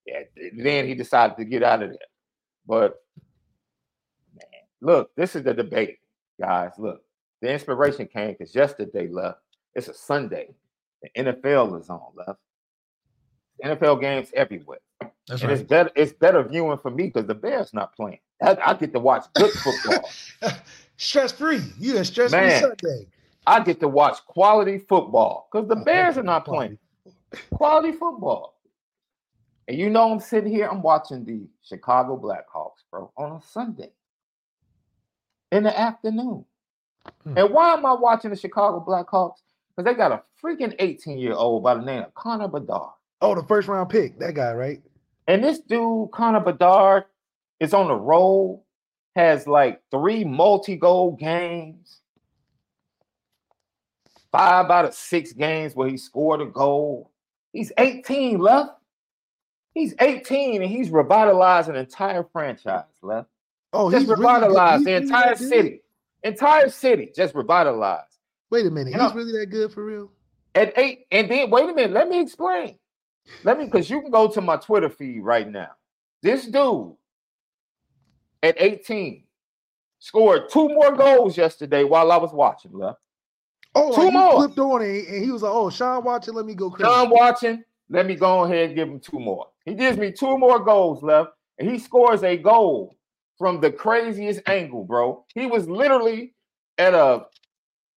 [0.07, 0.21] Yeah,
[0.57, 1.99] then he decided to get out of there.
[2.67, 3.03] But
[4.35, 5.99] man, look, this is the debate,
[6.39, 6.73] guys.
[6.79, 7.03] Look,
[7.41, 9.39] the inspiration came because yesterday left.
[9.75, 10.55] It's a Sunday.
[11.03, 12.39] The NFL is on left.
[13.65, 14.79] NFL games everywhere.
[15.01, 15.61] That's and right.
[15.61, 15.91] it's better.
[15.97, 18.19] It's better viewing for me because the Bears not playing.
[18.43, 20.11] I, I, get to watch good football.
[20.97, 21.61] stress free.
[21.79, 23.07] You a stress free Sunday.
[23.47, 26.79] I get to watch quality football because the Bears are not playing.
[27.53, 28.55] Quality football.
[29.69, 33.91] And you know, I'm sitting here, I'm watching the Chicago Blackhawks, bro, on a Sunday
[35.53, 36.45] in the afternoon.
[37.23, 37.39] Hmm.
[37.39, 39.39] And why am I watching the Chicago Blackhawks?
[39.77, 42.93] Because they got a freaking 18 year old by the name of Connor Bedard.
[43.21, 44.83] Oh, the first round pick, that guy, right?
[45.27, 47.05] And this dude, Connor Bedard,
[47.61, 48.64] is on the roll,
[49.15, 52.01] has like three multi goal games,
[54.33, 57.11] five out of six games where he scored a goal.
[57.53, 58.73] He's 18 left.
[59.75, 63.29] He's 18 and he's revitalized an entire franchise left.
[63.73, 65.83] Oh, just revitalized really the entire city.
[66.23, 68.19] Entire city just revitalized.
[68.51, 70.11] Wait a minute, you he's know, really that good for real?
[70.55, 72.79] At eight, and then wait a minute, let me explain.
[73.43, 75.71] Let me because you can go to my Twitter feed right now.
[76.23, 76.95] This dude
[78.45, 79.25] at 18
[79.99, 82.99] scored two more goals yesterday while I was watching, left.
[83.75, 84.35] Oh, two more.
[84.35, 87.11] flipped on it and he was like, "Oh, Shaun watching, let me go crazy." Shaun
[87.11, 89.49] watching, let me go ahead and give him two more.
[89.65, 92.97] He gives me two more goals left, and he scores a goal
[93.39, 95.25] from the craziest angle, bro.
[95.35, 96.35] He was literally
[96.79, 97.27] at a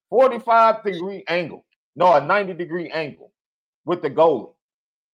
[0.10, 3.34] 45 degree angle, no, a 90 degree angle
[3.86, 4.54] with the goalie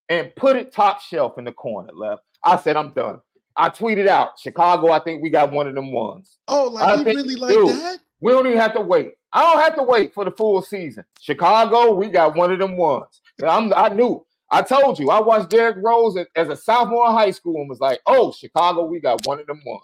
[0.09, 2.21] and put it top shelf in the corner left.
[2.43, 3.19] I said, I'm done.
[3.55, 6.37] I tweeted out, Chicago, I think we got one of them ones.
[6.47, 7.99] Oh, like I you think, really like dude, that?
[8.19, 9.13] We don't even have to wait.
[9.31, 11.03] I don't have to wait for the full season.
[11.19, 13.21] Chicago, we got one of them ones.
[13.45, 14.25] I'm, I knew.
[14.49, 15.09] I told you.
[15.09, 18.85] I watched Derrick Rose as a sophomore in high school and was like, "Oh, Chicago,
[18.85, 19.83] we got one of them ones.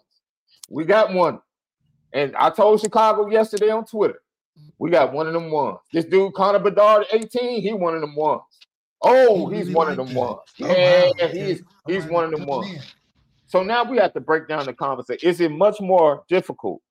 [0.70, 1.40] We got one."
[2.14, 4.22] And I told Chicago yesterday on Twitter,
[4.78, 5.80] we got one of them ones.
[5.92, 8.42] This dude, Connor Bedard, 18, he one of them ones.
[9.02, 10.20] Oh, he's really one like of them that.
[10.20, 10.40] ones.
[10.62, 11.28] Oh, yeah, wow.
[11.30, 12.94] he's he's one of them ones.
[13.50, 15.28] So now we have to break down the conversation.
[15.28, 16.84] Is it much more difficult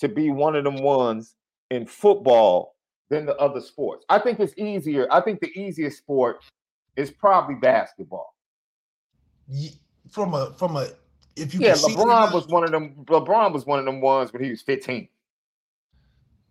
[0.00, 1.36] to be one of them ones
[1.70, 2.74] in football
[3.10, 4.04] than the other sports?
[4.08, 5.06] I think it's easier.
[5.12, 6.40] I think the easiest sport
[6.96, 8.34] is probably basketball.
[10.10, 10.88] From a from a
[11.36, 13.04] if you yeah, LeBron was one of them.
[13.04, 15.08] LeBron was one of them ones when he was 15.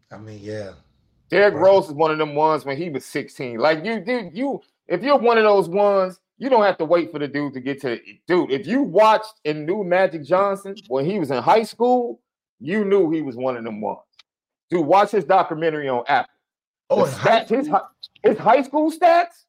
[0.09, 0.71] I mean, yeah.
[1.29, 3.59] Derrick Rose is one of them ones when he was 16.
[3.59, 7.11] Like you, dude, you if you're one of those ones, you don't have to wait
[7.11, 8.51] for the dude to get to dude.
[8.51, 12.21] If you watched and knew Magic Johnson when he was in high school,
[12.59, 13.99] you knew he was one of them ones.
[14.69, 16.31] Dude, watch his documentary on Apple.
[16.89, 17.69] Oh, stats, his
[18.23, 19.45] his high school stats.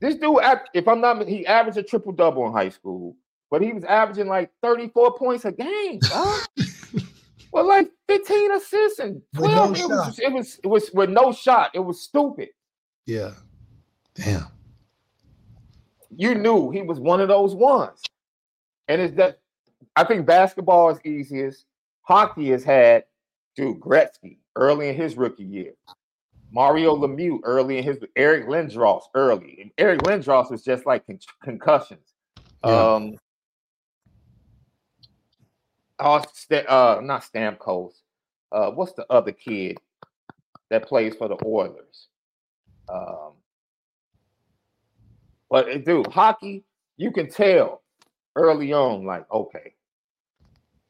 [0.00, 0.38] This dude,
[0.74, 3.16] if I'm not, he averaged a triple double in high school,
[3.50, 6.00] but he was averaging like 34 points a game.
[6.04, 6.46] Huh?
[7.52, 9.54] well, like 15 assists and 12.
[9.54, 11.70] No it, was, it was it was with no shot.
[11.74, 12.48] It was stupid.
[13.06, 13.30] Yeah.
[14.14, 14.48] Damn.
[16.14, 18.02] You knew he was one of those ones.
[18.88, 19.40] And it's that
[19.96, 21.66] I think basketball is easiest.
[22.02, 23.04] Hockey has had
[23.54, 25.74] dude Gretzky early in his rookie year.
[26.50, 29.58] Mario Lemieux early in his Eric Lindros early.
[29.60, 32.14] And Eric Lindros was just like con- concussions.
[32.64, 32.94] Yeah.
[32.94, 33.18] Um
[36.00, 37.92] uh not Stamkos.
[38.50, 39.76] Uh what's the other kid
[40.70, 42.08] that plays for the Oilers?
[42.88, 43.32] Um
[45.50, 46.64] but eh, dude, hockey,
[46.96, 47.82] you can tell
[48.36, 49.74] early on, like, okay,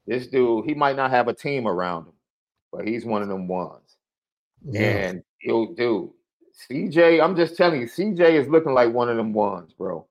[0.07, 2.15] this dude, he might not have a team around him,
[2.73, 3.97] but he's one of them ones.
[4.65, 5.09] Yeah.
[5.09, 6.11] And yo, dude,
[6.71, 10.07] CJ, I'm just telling you, CJ is looking like one of them ones, bro.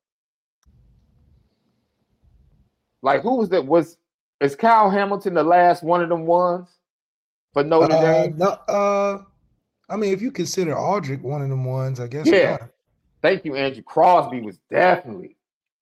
[3.01, 3.65] Like, who was that?
[3.65, 3.97] Was
[4.39, 6.69] is Kyle Hamilton the last one of them ones
[7.53, 8.37] for Notre uh, Dame?
[8.37, 9.21] No, uh,
[9.89, 12.27] I mean, if you consider Audric one of them ones, I guess.
[12.27, 12.57] Yeah.
[12.61, 12.69] Not.
[13.21, 13.83] Thank you, Andrew.
[13.83, 15.37] Crosby was definitely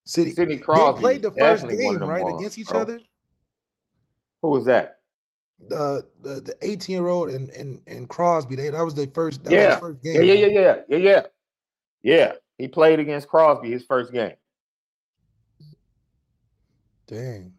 [0.06, 0.32] City.
[0.32, 0.98] Sidney Crosby.
[0.98, 2.82] They played the first game right ones, against each bro.
[2.82, 3.00] other.
[4.42, 5.00] Who was that?
[5.68, 8.56] The the the 18 year old and and and Crosby.
[8.56, 9.42] They that was their first.
[9.50, 9.80] yeah.
[9.80, 11.22] First game, yeah, yeah, yeah, yeah, yeah, yeah.
[12.04, 14.36] Yeah, he played against Crosby his first game.
[17.08, 17.54] Dang.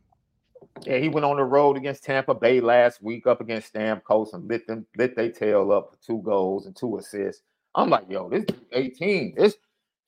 [0.84, 4.46] Yeah, he went on the road against Tampa Bay last week up against Stamkos and
[4.46, 7.42] lit them lit their tail up for two goals and two assists.
[7.74, 9.34] I'm like, yo, this 18.
[9.36, 9.56] This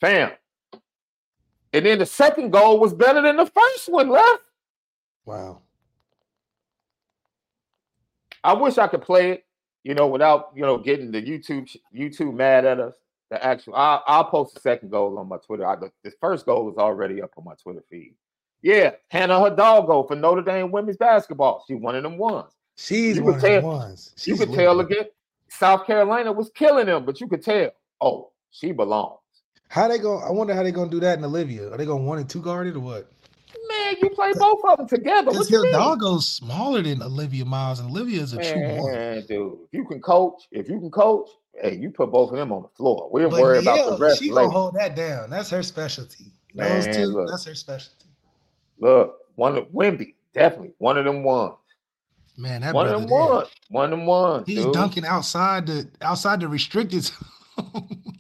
[0.01, 0.31] fam.
[1.73, 4.43] And then the second goal was better than the first one left.
[5.27, 5.61] Wow.
[8.45, 9.45] I wish I could play it,
[9.83, 12.95] you know, without you know getting the YouTube YouTube mad at us.
[13.31, 13.75] the actual.
[13.75, 15.67] I'll, I'll post the second goal on my Twitter.
[15.67, 18.15] I, the, the first goal is already up on my Twitter feed.
[18.63, 21.65] Yeah, Hannah Hidalgo for Notre Dame women's basketball.
[21.67, 22.53] She one of them ones.
[22.77, 24.13] She's You one of the tell- ones.
[24.25, 25.07] you could tell again.
[25.51, 27.71] South Carolina was killing them, but you could tell.
[28.01, 29.19] Oh, she belongs.
[29.69, 30.25] How they going?
[30.25, 31.71] I wonder how they gonna do that in Olivia.
[31.71, 33.11] Are they going one and two guarded or what?
[33.69, 35.31] Man, you play both of them together.
[35.31, 35.63] What you?
[35.63, 38.93] Hidalgo's smaller than Olivia Miles, and Olivia is a true one.
[38.93, 41.29] Man, dude, if you can coach, if you can coach,
[41.61, 43.09] hey, you put both of them on the floor.
[43.13, 44.47] We'll But worry about the rest she later.
[44.49, 45.29] gonna hold that down.
[45.31, 46.33] That's her specialty.
[46.55, 47.29] Those Man, two, look.
[47.29, 48.07] that's her specialty.
[48.81, 51.55] Look, one of Wemby, definitely one of them ones.
[52.39, 53.49] Man, that One of them ones.
[53.69, 54.47] One of them ones.
[54.47, 54.73] he's dude.
[54.73, 57.11] dunking outside the outside the restricted.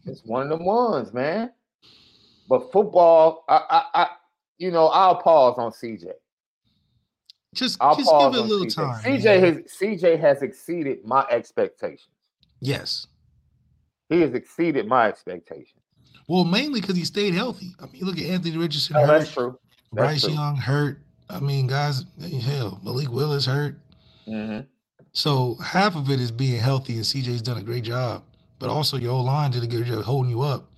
[0.07, 1.53] It's one of the ones, man.
[2.49, 3.61] But football, I,
[3.95, 4.09] I, I
[4.59, 6.13] you know, I'll pause on CJ.
[7.55, 8.75] just I'll just pause give it a little CJ.
[8.75, 9.05] time.
[9.05, 9.41] CJ man.
[9.43, 12.09] has CJ has exceeded my expectations.
[12.61, 13.07] yes.
[14.09, 15.83] He has exceeded my expectations.
[16.29, 17.75] Well, mainly because he stayed healthy.
[17.79, 19.59] I mean, look at Anthony Richardson Oh, hurt, that's true.
[19.93, 20.33] That's Bryce true.
[20.33, 21.01] Young hurt.
[21.29, 22.05] I mean, guys,
[22.43, 23.77] hell, Malik Willis hurt.
[24.27, 24.61] hmm
[25.13, 28.23] So half of it is being healthy, and CJ's done a great job.
[28.59, 30.71] But also your whole line did a good job holding you up.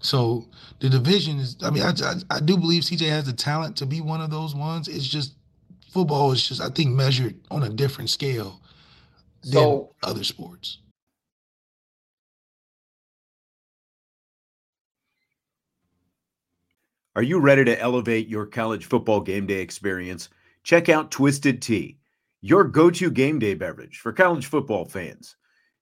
[0.00, 0.48] So
[0.80, 1.56] the division is.
[1.62, 4.30] I mean, I, I I do believe CJ has the talent to be one of
[4.30, 4.88] those ones.
[4.88, 5.34] It's just
[5.90, 8.60] football is just I think measured on a different scale
[9.42, 10.78] than So other sports.
[17.16, 20.30] Are you ready to elevate your college football game day experience?
[20.64, 21.98] Check out Twisted Tea,
[22.40, 25.36] your go to game day beverage for college football fans.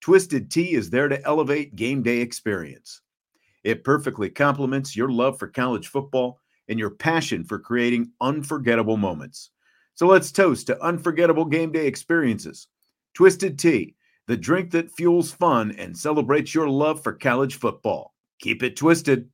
[0.00, 3.00] Twisted Tea is there to elevate game day experience.
[3.64, 9.50] It perfectly complements your love for college football and your passion for creating unforgettable moments.
[9.94, 12.68] So let's toast to unforgettable game day experiences.
[13.14, 13.96] Twisted Tea,
[14.28, 18.14] the drink that fuels fun and celebrates your love for college football.
[18.40, 19.28] Keep it twisted.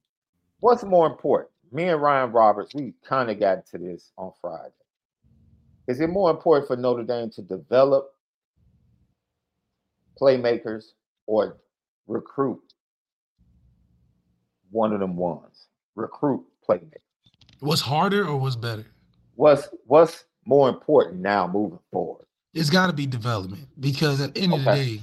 [0.60, 1.50] what's more important?
[1.70, 4.72] Me and Ryan Roberts, we kind of got into this on Friday.
[5.86, 8.13] Is it more important for Notre Dame to develop
[10.20, 10.84] playmakers
[11.26, 11.56] or
[12.06, 12.60] recruit
[14.70, 15.66] one of them ones?
[15.94, 17.00] Recruit playmakers.
[17.60, 18.86] What's harder or what's better?
[19.36, 22.26] What's what's more important now moving forward?
[22.52, 25.00] It's got to be development because at the end of the day,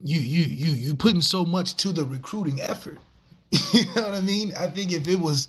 [0.00, 2.98] you you you you putting so much to the recruiting effort.
[3.72, 4.52] you know what I mean?
[4.58, 5.48] I think if it was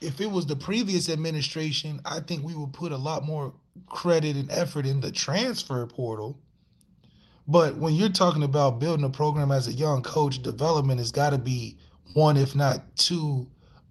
[0.00, 3.52] if it was the previous administration, I think we would put a lot more
[3.88, 6.38] credit and effort in the transfer portal.
[7.48, 11.30] But when you're talking about building a program as a young coach, development has got
[11.30, 11.78] to be
[12.12, 13.46] one, if not two,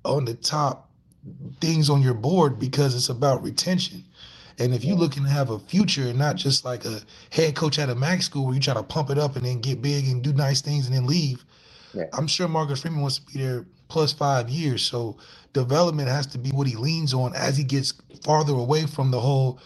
[0.05, 0.89] on the top
[1.59, 4.03] things on your board because it's about retention.
[4.59, 7.77] And if you're looking to have a future and not just like a head coach
[7.79, 10.05] at a MAC school where you try to pump it up and then get big
[10.07, 11.43] and do nice things and then leave,
[11.93, 12.05] Yeah.
[12.13, 14.83] I'm sure Marcus Freeman wants to be there plus five years.
[14.83, 15.17] So
[15.53, 17.93] development has to be what he leans on as he gets
[18.23, 19.59] farther away from the whole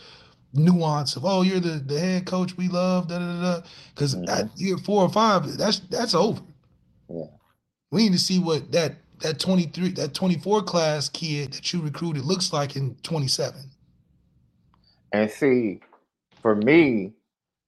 [0.53, 3.61] nuance of oh you're the, the head coach we love da da da
[3.95, 4.27] because Mhm.
[4.29, 6.41] at year four or five that's that's over.
[7.09, 7.25] Yeah.
[7.91, 12.23] We need to see what that that 23 that 24 class kid that you recruited
[12.25, 13.61] looks like in 27.
[15.13, 15.81] And see,
[16.41, 17.11] for me,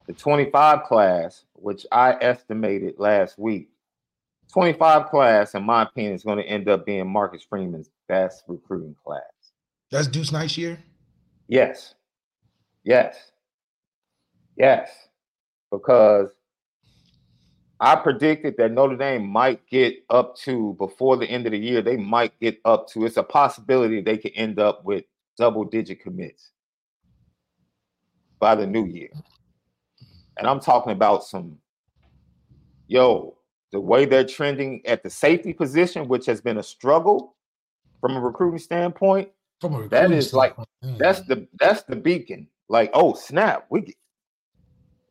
[0.07, 3.69] the 25 class, which I estimated last week,
[4.51, 8.95] 25 class, in my opinion, is going to end up being Marcus Freeman's best recruiting
[9.03, 9.21] class.
[9.91, 10.79] That's Deuce Nice year.
[11.47, 11.95] Yes.
[12.83, 13.31] Yes.
[14.57, 14.89] Yes.
[15.71, 16.29] Because
[17.79, 21.81] I predicted that Notre Dame might get up to before the end of the year,
[21.81, 25.03] they might get up to it's a possibility they could end up with
[25.37, 26.51] double digit commits
[28.39, 29.09] by the new year.
[30.37, 31.57] And I'm talking about some
[32.87, 33.37] yo,
[33.71, 37.35] the way they're trending at the safety position, which has been a struggle
[37.99, 39.29] from a recruiting standpoint.
[39.61, 40.97] From a That recruiting is like- standpoint, mm.
[40.99, 42.47] That's the that's the beacon.
[42.69, 43.95] Like, oh snap, we get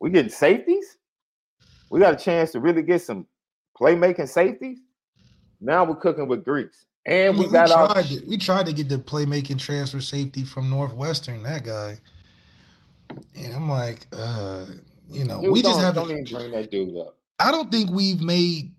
[0.01, 0.99] we getting safeties.
[1.91, 3.27] We got a chance to really get some
[3.79, 4.79] playmaking safeties.
[5.61, 8.73] Now we're cooking with grease, and we Look, got our tried to, we tried to
[8.73, 11.99] get the playmaking transfer safety from Northwestern, that guy.
[13.37, 14.67] And I'm like, uh,
[15.11, 17.19] you know, Dude, we just haven't don't even bring that dude up.
[17.39, 18.73] I don't think we've made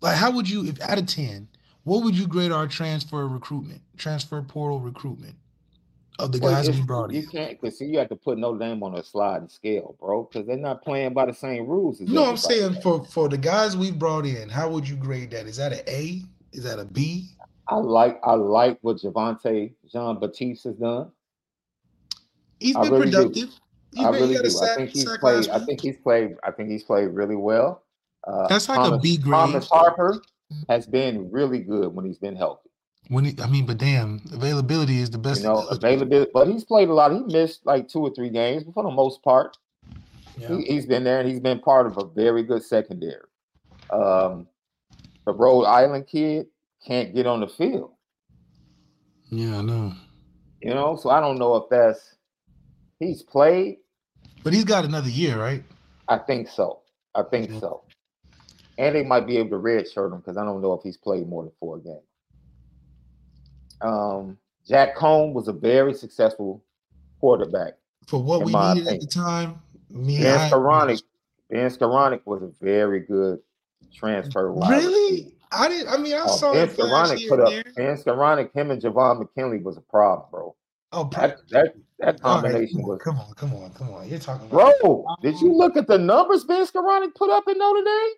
[0.00, 1.48] Like, how would you, if out of 10,
[1.84, 5.34] what would you grade our transfer recruitment, transfer portal recruitment
[6.22, 8.82] of the Well, guys we brought you can't because you have to put Notre Dame
[8.82, 12.00] on a sliding scale, bro, because they're not playing by the same rules.
[12.00, 12.80] As You know what I'm saying?
[12.82, 15.46] For for the guys we brought in, how would you grade that?
[15.46, 16.22] Is that an A?
[16.52, 17.28] Is that a B?
[17.68, 21.10] I like I like what Javante Jean Baptiste has done.
[22.58, 23.50] He's been really productive.
[23.92, 24.60] He's I been, he really got a do.
[24.60, 25.48] I think he's played.
[25.48, 26.36] I think he's played.
[26.44, 27.84] I think he's played really well.
[28.26, 29.32] Uh, That's like a Thomas, B grade.
[29.32, 30.22] Thomas Harper
[30.68, 32.69] has been really good when he's been healthy.
[33.10, 35.42] When he, I mean, but damn, availability is the best.
[35.42, 37.12] You know, availability, but he's played a lot.
[37.12, 39.56] He missed like two or three games, but for the most part,
[40.38, 40.56] Yeah.
[40.56, 43.26] he, he's been there and he's been part of a very good secondary.
[43.92, 44.46] Um,
[45.26, 46.46] the Rhode Island kid
[46.86, 47.90] can't get on the field,
[49.28, 49.92] yeah, I know.
[50.62, 50.94] you know.
[50.94, 52.14] So I don't know if that's
[53.00, 53.78] he's played.
[54.44, 55.64] But he's got another year, right?
[56.06, 56.80] I think so.
[57.14, 57.60] I think Mhm.
[57.60, 57.82] so.
[58.78, 61.28] And they might be able to redshirt him because I don't know if he's played
[61.28, 62.04] more than four games.
[63.82, 66.62] Um, Jack Coan was a very successful
[67.20, 67.74] quarterback.
[68.06, 69.60] For what we needed at the time,
[69.90, 71.02] me Ben I- Skowronek,
[71.48, 73.40] Ben Skowronek was a very good
[73.94, 74.52] transfer.
[74.52, 74.70] wide.
[74.82, 75.34] Really?
[75.52, 75.88] I didn't.
[75.92, 77.48] I mean, I Oh, saw ben Skowronek put up.
[77.48, 77.64] there.
[77.76, 80.54] Ben Skowronek, him and Javon McKinley was a problem, bro.
[80.92, 83.00] Oh, That that that all right, combination come on, was.
[83.02, 84.08] come on, come on, come on.
[84.08, 87.58] You're talking about Bro, did you look at the numbers Ben Skowronek put up in
[87.58, 88.10] Notre Dame?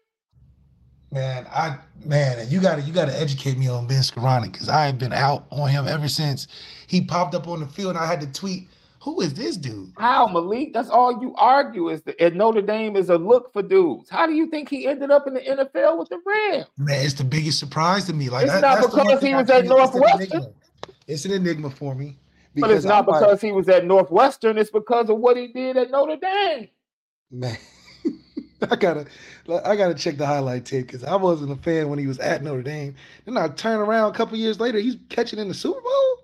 [1.13, 1.47] Man.
[1.53, 4.69] I man, and you got to you got to educate me on Ben Skowronek because
[4.69, 6.49] I have been out on him ever since
[6.87, 7.91] he popped up on the field.
[7.91, 8.69] and I had to tweet,
[9.03, 10.73] "Who is this dude?" How Malik?
[10.73, 14.09] That's all you argue is that at Notre Dame is a look for dudes.
[14.09, 16.67] How do you think he ended up in the NFL with the Rams?
[16.79, 18.31] Man, it's the biggest surprise to me.
[18.31, 20.47] Like It's that- not because he I was at Northwestern.
[21.07, 22.17] It's an enigma for me.
[22.57, 24.59] But it's not I'm like, because he was at Northwestern.
[24.59, 26.69] It's because of what he did at Notre Dame.
[27.31, 27.57] Man,
[28.71, 29.07] I gotta,
[29.65, 32.43] I gotta check the highlight tape because I wasn't a fan when he was at
[32.43, 32.95] Notre Dame.
[33.25, 36.19] Then I turn around a couple years later, he's catching in the Super Bowl.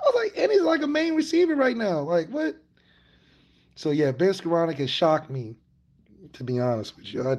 [0.00, 2.00] I was like, and he's like a main receiver right now.
[2.00, 2.56] Like what?
[3.74, 5.56] So yeah, Ben Skowronek has shocked me,
[6.34, 7.28] to be honest with you.
[7.28, 7.38] I,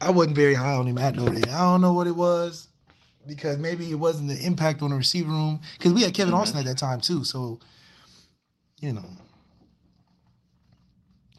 [0.00, 1.54] I wasn't very high on him at Notre Dame.
[1.54, 2.68] I don't know what it was
[3.26, 6.38] because maybe it wasn't the impact on the receiver room because we had Kevin Mhm.
[6.38, 7.22] Austin at that time too.
[7.24, 7.60] So,
[8.80, 9.04] you know.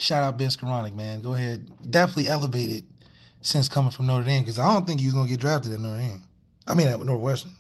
[0.02, 1.22] Shout out Ben Skowronek, man.
[1.22, 1.70] Go ahead.
[1.92, 2.86] Definitely elevated
[3.42, 5.80] since coming from Notre Dame because I don't think he was gonna get drafted at
[5.80, 6.24] Notre Dame.
[6.68, 7.52] I mean at Northwestern.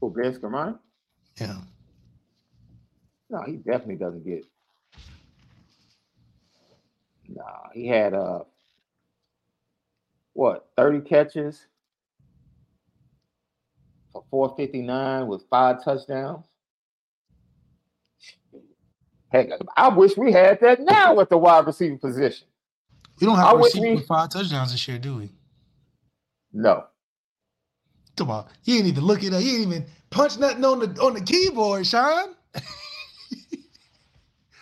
[0.00, 0.78] Oh, Ben Skamani?
[1.38, 1.58] Yeah.
[3.28, 4.46] No, he definitely doesn't get.
[7.28, 8.40] Nah, he had uh
[10.32, 11.66] what 30 catches
[14.10, 16.46] for 459 with five touchdowns.
[19.30, 22.46] Heck, I wish we had that now at the wide receiver position.
[23.20, 25.30] We don't have a wish receiver with five touchdowns this year, do we?
[26.52, 26.84] No,
[28.20, 28.44] Come on.
[28.64, 29.42] You ain't even look it up.
[29.42, 32.34] You ain't even punch nothing on the on the keyboard, Sean.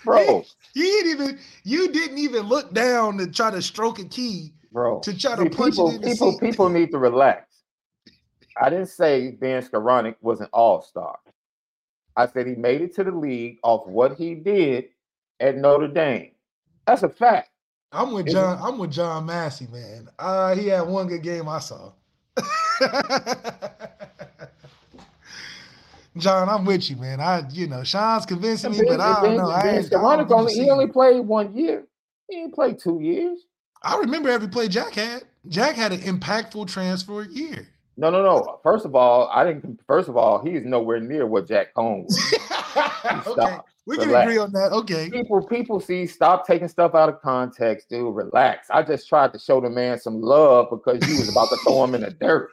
[0.05, 0.45] bro,
[0.75, 5.01] You ain't even you didn't even look down to try to stroke a key bro.
[5.01, 7.53] to try to See, punch people, it in people, people need to relax.
[8.61, 11.19] I didn't say Ben Skowronek was an all-star.
[12.17, 14.89] I said he made it to the league off what he did
[15.41, 16.33] at Notre Dame.
[16.87, 17.51] That's a fact.
[17.93, 18.59] I'm with John.
[18.61, 20.09] I'm with John Massey, man.
[20.19, 21.93] Uh, he had one good game I saw.
[26.19, 27.21] John, I'm with you, man.
[27.21, 29.51] I, you know, Sean's convincing me, but I don't know.
[29.51, 31.85] I, ain't, I, don't Skowronek only he only played one year.
[32.29, 33.47] He didn't play two years.
[33.83, 35.23] I remember every play Jack had.
[35.49, 37.69] Jack had an impactful transfer year.
[38.01, 38.61] No, no, no.
[38.63, 39.81] First of all, I didn't.
[39.87, 43.27] First of all, he's nowhere near what Jack Coan was.
[43.27, 44.25] okay, we can Relax.
[44.29, 44.71] agree on that.
[44.73, 45.11] Okay.
[45.11, 49.39] people people see stop taking stuff out of context dude relax i just tried to
[49.39, 52.51] show the man some love because you was about to throw him in the dirt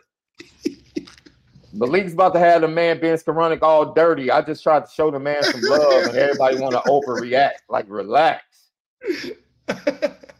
[1.74, 4.32] Malik's about to have the man Ben Skowronek all dirty.
[4.32, 7.52] I just tried to show the man some love, and everybody want to overreact.
[7.68, 8.46] Like, relax,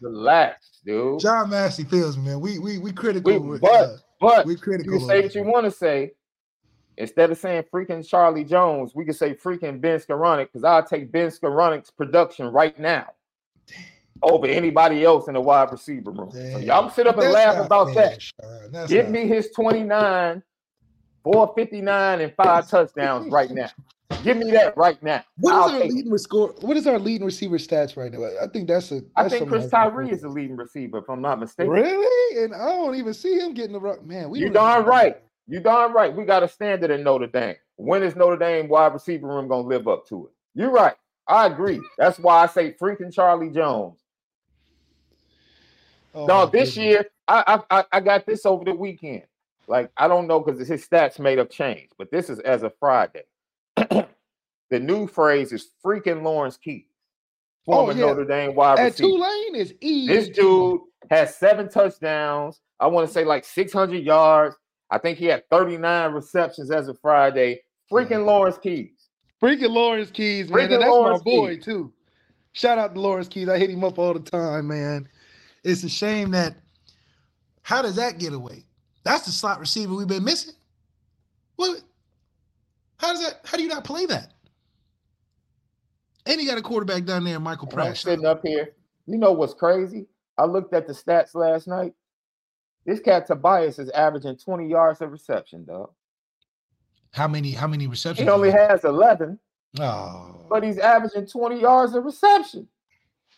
[0.00, 1.20] relax, dude.
[1.20, 2.40] John Massey feels man.
[2.40, 3.32] We we we critical.
[3.38, 4.98] We- with, but- uh, But we you critical.
[4.98, 6.12] can say what you want to say.
[6.98, 11.12] Instead of saying freaking Charlie Jones, we can say freaking Ben Skowronek because I'll take
[11.12, 13.08] Ben Skowronek's production right now
[14.22, 16.30] over anybody else in the wide receiver room.
[16.30, 16.62] So Damn.
[16.62, 18.88] y'all sit up and That's laugh about fair, that.
[18.88, 20.42] Give not me his 29,
[21.24, 23.70] 459, and five touchdowns right now.
[24.22, 25.24] Give me that right now.
[25.38, 25.92] What is I'll our it.
[25.92, 26.54] leading score?
[26.60, 28.24] What is our leading receiver stats right now?
[28.42, 29.02] I think that's a.
[29.16, 31.70] I that's think Chris Tyree is the leading receiver, if I'm not mistaken.
[31.72, 34.04] Really, and I don't even see him getting the rock.
[34.04, 35.16] Man, we You darn right.
[35.48, 36.14] You darn right.
[36.14, 37.56] We got a standard in Notre Dame.
[37.76, 40.32] When is Notre Dame wide receiver room gonna live up to it?
[40.54, 40.94] You're right.
[41.28, 41.80] I agree.
[41.98, 44.00] That's why I say freaking Charlie Jones.
[46.14, 46.76] Oh, no, this goodness.
[46.76, 49.24] year I, I I got this over the weekend.
[49.68, 52.72] Like I don't know because his stats made up change, but this is as of
[52.78, 53.24] Friday.
[54.70, 56.84] the new phrase is freaking Lawrence Keys,
[57.68, 58.06] oh, former oh, yeah.
[58.06, 59.08] Notre Dame wide At receiver.
[59.08, 60.12] Tulane is easy.
[60.12, 62.60] This dude has seven touchdowns.
[62.80, 64.56] I want to say like 600 yards.
[64.90, 67.60] I think he had 39 receptions as of Friday.
[67.90, 68.26] Freaking mm.
[68.26, 69.08] Lawrence Keys.
[69.42, 70.58] Freaking Lawrence Keys, man.
[70.58, 71.64] Freaking that's Lawrence my boy Keys.
[71.64, 71.92] too.
[72.52, 73.48] Shout out to Lawrence Keys.
[73.48, 75.08] I hit him up all the time, man.
[75.62, 76.54] It's a shame that
[77.62, 78.64] how does that get away?
[79.02, 80.54] That's the slot receiver we've been missing.
[81.56, 81.82] What?
[82.98, 83.40] How does that?
[83.44, 84.32] How do you not play that?
[86.26, 87.86] And he got a quarterback down there, Michael Pratt.
[87.88, 88.74] I'm sitting up here.
[89.06, 90.06] You know what's crazy?
[90.36, 91.92] I looked at the stats last night.
[92.84, 95.90] This cat Tobias is averaging 20 yards of reception, dog.
[97.12, 97.52] How many?
[97.52, 98.26] How many receptions?
[98.26, 99.38] He only has 11.
[99.78, 100.46] Oh.
[100.48, 102.68] But he's averaging 20 yards of reception.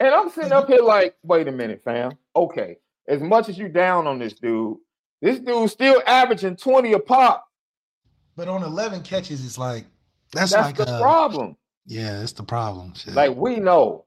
[0.01, 2.13] And I'm sitting up here like, wait a minute, fam.
[2.37, 2.79] Okay.
[3.09, 4.77] As much as you down on this dude,
[5.21, 7.48] this dude's still averaging 20 a pop.
[8.39, 9.85] But on 11 catches, it's like
[10.33, 11.57] that's, that's like the a, problem.
[11.87, 12.95] Yeah, that's the problem.
[12.95, 13.15] Shit.
[13.15, 14.05] Like we know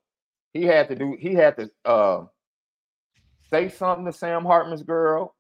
[0.53, 2.23] he had to do, he had to uh
[3.49, 5.35] say something to Sam Hartman's girl,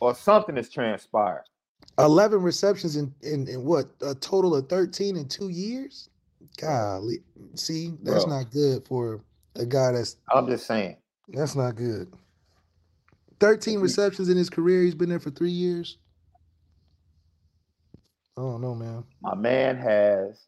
[0.00, 1.42] or something has transpired.
[1.98, 6.08] 11 receptions in, in, in what a total of 13 in two years
[6.60, 7.18] golly
[7.54, 9.20] see that's Bro, not good for
[9.56, 10.96] a guy that's i'm just saying
[11.28, 12.12] that's not good
[13.40, 15.98] 13 receptions in his career he's been there for three years
[18.38, 20.46] i don't know man my man has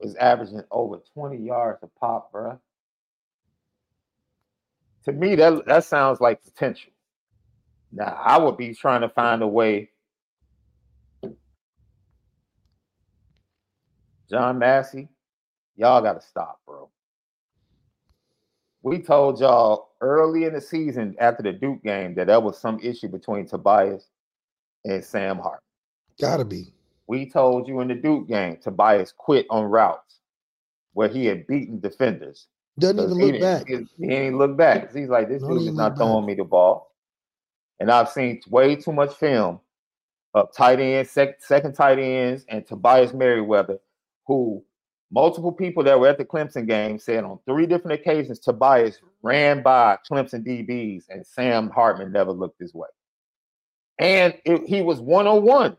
[0.00, 2.58] is averaging over 20 yards a pop bro
[5.04, 6.92] to me that that sounds like potential
[7.92, 9.90] now I would be trying to find a way.
[14.28, 15.08] John Massey,
[15.76, 16.90] y'all got to stop, bro.
[18.82, 22.78] We told y'all early in the season after the Duke game that there was some
[22.80, 24.08] issue between Tobias
[24.84, 25.62] and Sam Hart.
[26.20, 26.72] Gotta be.
[27.06, 30.20] We told you in the Duke game, Tobias quit on routes
[30.92, 32.48] where he had beaten defenders.
[32.78, 33.68] Doesn't even look back.
[33.68, 34.92] He, he ain't look back.
[34.94, 36.28] He's like, this Don't dude is not throwing back.
[36.28, 36.92] me the ball.
[37.80, 39.60] And I've seen way too much film
[40.34, 43.78] of tight ends, sec- second tight ends, and Tobias Merriweather,
[44.26, 44.64] who
[45.10, 49.62] multiple people that were at the Clemson game said on three different occasions Tobias ran
[49.62, 52.88] by Clemson DBs and Sam Hartman never looked his way.
[53.98, 55.76] And it, he was one on one.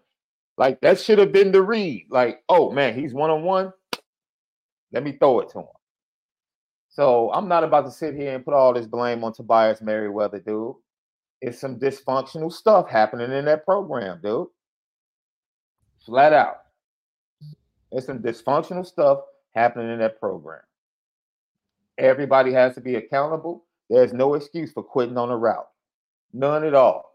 [0.58, 2.08] Like that should have been the read.
[2.10, 3.72] Like, oh man, he's one on one.
[4.92, 5.66] Let me throw it to him.
[6.90, 10.40] So I'm not about to sit here and put all this blame on Tobias Merriweather,
[10.40, 10.76] dude
[11.42, 14.48] it's some dysfunctional stuff happening in that program, dude.
[16.06, 16.58] Flat out.
[17.92, 19.20] It's some dysfunctional stuff
[19.54, 20.62] happening in that program.
[21.98, 23.66] Everybody has to be accountable.
[23.90, 25.68] There's no excuse for quitting on a route.
[26.34, 27.12] None at all.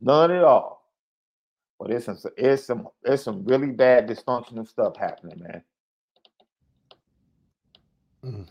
[0.00, 0.83] None at all.
[1.78, 5.62] But it's some it's some it's some really bad dysfunctional stuff happening, man.
[8.24, 8.46] Mm.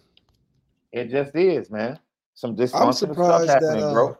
[0.92, 2.00] It just is, man.
[2.36, 4.18] Some dysfunctional stuff happening, that, uh, bro.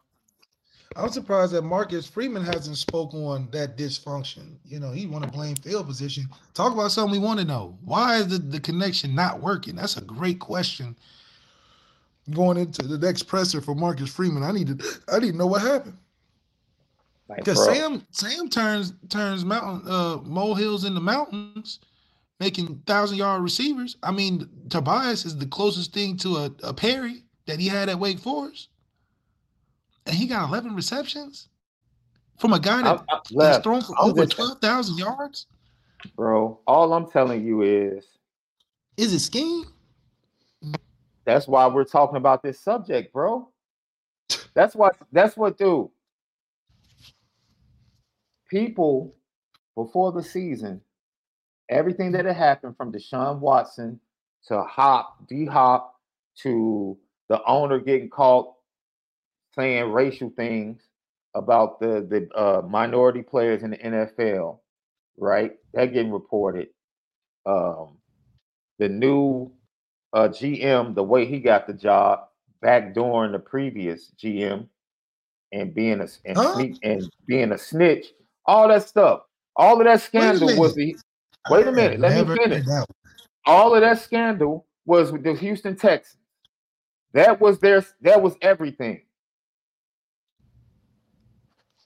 [0.96, 4.58] I'm surprised that Marcus Freeman hasn't spoke on that dysfunction.
[4.64, 6.28] You know, he want to blame field position.
[6.54, 7.78] Talk about something we want to know.
[7.84, 9.76] Why is the, the connection not working?
[9.76, 10.96] That's a great question.
[12.32, 15.48] Going into the next presser for Marcus Freeman, I need to I need to know
[15.48, 15.98] what happened.
[17.36, 21.80] Because Sam Sam turns turns mountain uh molehills into mountains,
[22.40, 23.98] making thousand yard receivers.
[24.04, 28.00] I mean, Tobias is the closest thing to a, a Perry that he had at
[28.00, 28.70] Wake Forest,
[30.06, 31.50] and he got 11 receptions
[32.40, 33.04] from a guy that
[33.40, 35.48] has thrown for I'm over 12,000 yards.
[36.16, 38.06] Bro, all I'm telling you is,
[38.98, 39.66] is it scheme?
[41.26, 43.50] That's why we're talking about this subject, bro.
[44.54, 44.98] That's what.
[45.12, 45.90] That's what, dude.
[48.54, 49.16] People
[49.76, 50.80] before the season,
[51.70, 54.00] everything that had happened from Deshaun Watson
[54.48, 55.96] to Hop, D Hop
[56.44, 56.96] to
[57.30, 58.54] the owner getting caught
[59.56, 60.84] saying racial things
[61.34, 64.60] about the the uh, minority players in the NFL,
[65.18, 65.54] right?
[65.74, 66.68] That getting reported.
[67.48, 67.98] Um,
[68.78, 69.52] the new
[70.14, 72.26] uh, GM, the way he got the job,
[72.64, 74.68] backdooring the previous GM,
[75.52, 76.54] and being a and, huh?
[76.54, 78.14] sneak, and being a snitch,
[78.46, 79.22] all that stuff,
[79.56, 80.96] all of that scandal was the.
[81.50, 82.66] Wait a minute, let me finish.
[83.46, 86.18] All of that scandal was with the Houston Texans.
[87.14, 89.02] That was their that was everything.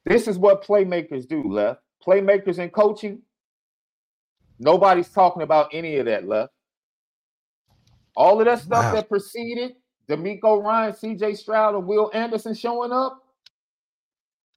[0.05, 1.81] This is what playmakers do, left.
[2.05, 3.21] Playmakers in coaching.
[4.59, 6.53] Nobody's talking about any of that left.
[8.15, 8.93] All of that stuff wow.
[8.93, 9.73] that preceded
[10.09, 13.21] DeMeco Ryan, CJ Stroud, and Will Anderson showing up,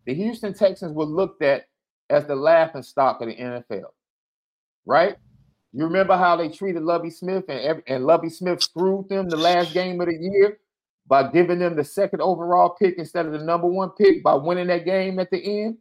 [0.06, 1.66] the Houston Texans were looked at
[2.10, 3.90] as the laughing stock of the NFL.
[4.84, 5.16] Right?
[5.72, 9.36] You remember how they treated Lovie Smith and every, and Lovie Smith screwed them the
[9.36, 10.58] last game of the year
[11.06, 14.66] by giving them the second overall pick instead of the number one pick by winning
[14.66, 15.78] that game at the end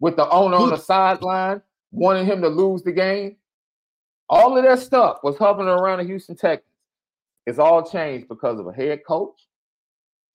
[0.00, 3.36] with the owner on the sideline wanting him to lose the game.
[4.28, 6.66] All of that stuff was hovering around the Houston Texans.
[7.46, 9.46] It's all changed because of a head coach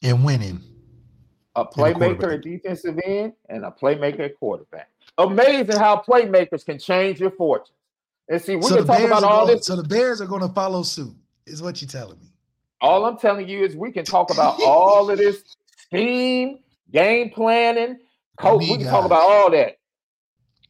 [0.04, 0.62] and winning,
[1.56, 4.90] a playmaker at defensive end, and a playmaker at quarterback.
[5.18, 7.74] Amazing how playmakers can change your fortune.
[8.30, 9.66] And see, we so can talk about all going, this.
[9.66, 11.16] So the Bears are going to follow suit,
[11.46, 12.28] is what you're telling me.
[12.82, 15.44] All I'm telling you is we can talk about all of this
[15.78, 16.60] scheme,
[16.92, 17.98] game planning,
[18.38, 18.62] coach.
[18.62, 19.78] We can talk about all that.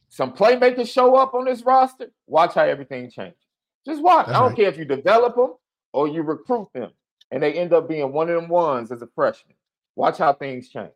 [0.08, 2.06] Some playmakers show up on this roster.
[2.26, 3.38] Watch how everything changes.
[3.84, 4.26] Just watch.
[4.26, 4.56] That's I don't right.
[4.56, 5.54] care if you develop them
[5.92, 6.90] or you recruit them,
[7.30, 9.54] and they end up being one of them ones as a freshman.
[9.96, 10.92] Watch how things change.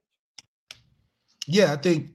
[1.46, 2.10] Yeah, I think,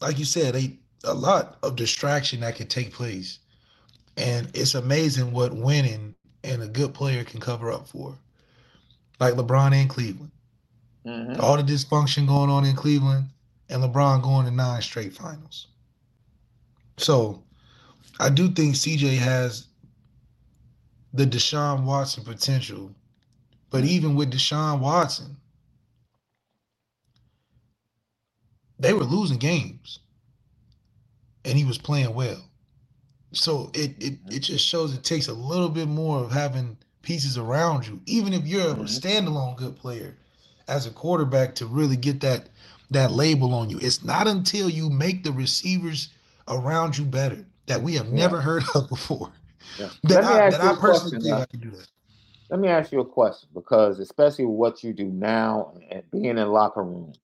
[0.00, 3.38] like you said, a, a lot of distraction that can take place
[4.16, 8.18] and it's amazing what winning and a good player can cover up for.
[9.18, 10.30] Like LeBron in Cleveland.
[11.06, 11.40] Mm-hmm.
[11.40, 13.26] All the dysfunction going on in Cleveland
[13.68, 15.68] and LeBron going to nine straight finals.
[16.98, 17.42] So
[18.18, 19.68] I do think CJ has
[21.14, 22.90] the Deshaun Watson potential.
[23.70, 25.36] But even with Deshaun Watson,
[28.78, 30.00] they were losing games
[31.44, 32.42] and he was playing well.
[33.32, 37.38] So it, it it just shows it takes a little bit more of having pieces
[37.38, 38.82] around you, even if you're a mm-hmm.
[38.84, 40.16] standalone good player
[40.68, 42.48] as a quarterback to really get that
[42.90, 43.78] that label on you.
[43.80, 46.08] It's not until you make the receivers
[46.48, 48.14] around you better that we have yeah.
[48.14, 49.30] never heard of before.
[49.78, 49.88] Yeah.
[50.04, 51.86] That, I, that I, personally think I can do that.
[52.50, 56.48] Let me ask you a question because especially what you do now and being in
[56.48, 57.20] locker rooms.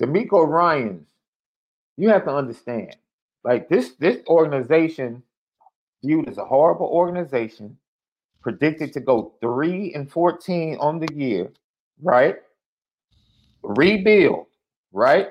[0.00, 1.06] DeMeco Ryans,
[1.96, 2.96] you have to understand
[3.44, 5.22] like this, this organization
[6.04, 7.76] viewed as a horrible organization,
[8.40, 11.52] predicted to go three and 14 on the year,
[12.00, 12.36] right?
[13.62, 14.46] Rebuild,
[14.92, 15.28] right?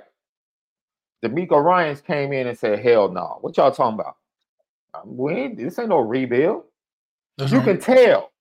[1.23, 3.37] DeMeco Ryans came in and said, Hell no.
[3.41, 4.15] What y'all talking about?
[4.93, 6.63] Um, we ain't, this ain't no rebuild.
[7.37, 8.31] You can tell.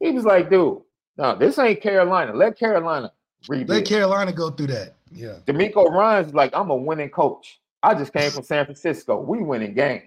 [0.00, 0.80] He was like, dude,
[1.16, 2.34] no, this ain't Carolina.
[2.34, 3.12] Let Carolina
[3.48, 3.68] rebuild.
[3.68, 4.94] Let Carolina go through that.
[5.10, 5.38] Yeah.
[5.46, 7.60] DeMeco Ryans is like, I'm a winning coach.
[7.82, 9.20] I just came from San Francisco.
[9.20, 10.04] We winning games.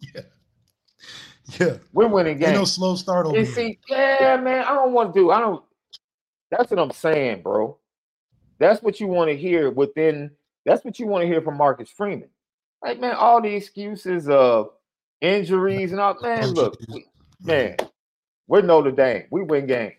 [0.00, 0.22] Yeah.
[1.58, 1.76] Yeah.
[1.92, 2.58] We're winning games.
[2.58, 5.30] No slow start over and see, yeah, man, I don't want to do.
[5.30, 5.62] I don't.
[6.50, 7.78] That's what I'm saying, bro.
[8.58, 10.30] That's what you want to hear within.
[10.64, 12.28] That's what you want to hear from Marcus Freeman.
[12.82, 14.70] Like, man, all the excuses of
[15.20, 16.16] injuries and all.
[16.22, 17.06] Man, look, we,
[17.40, 17.76] man,
[18.46, 19.24] we're Notre Dame.
[19.30, 19.94] We win games.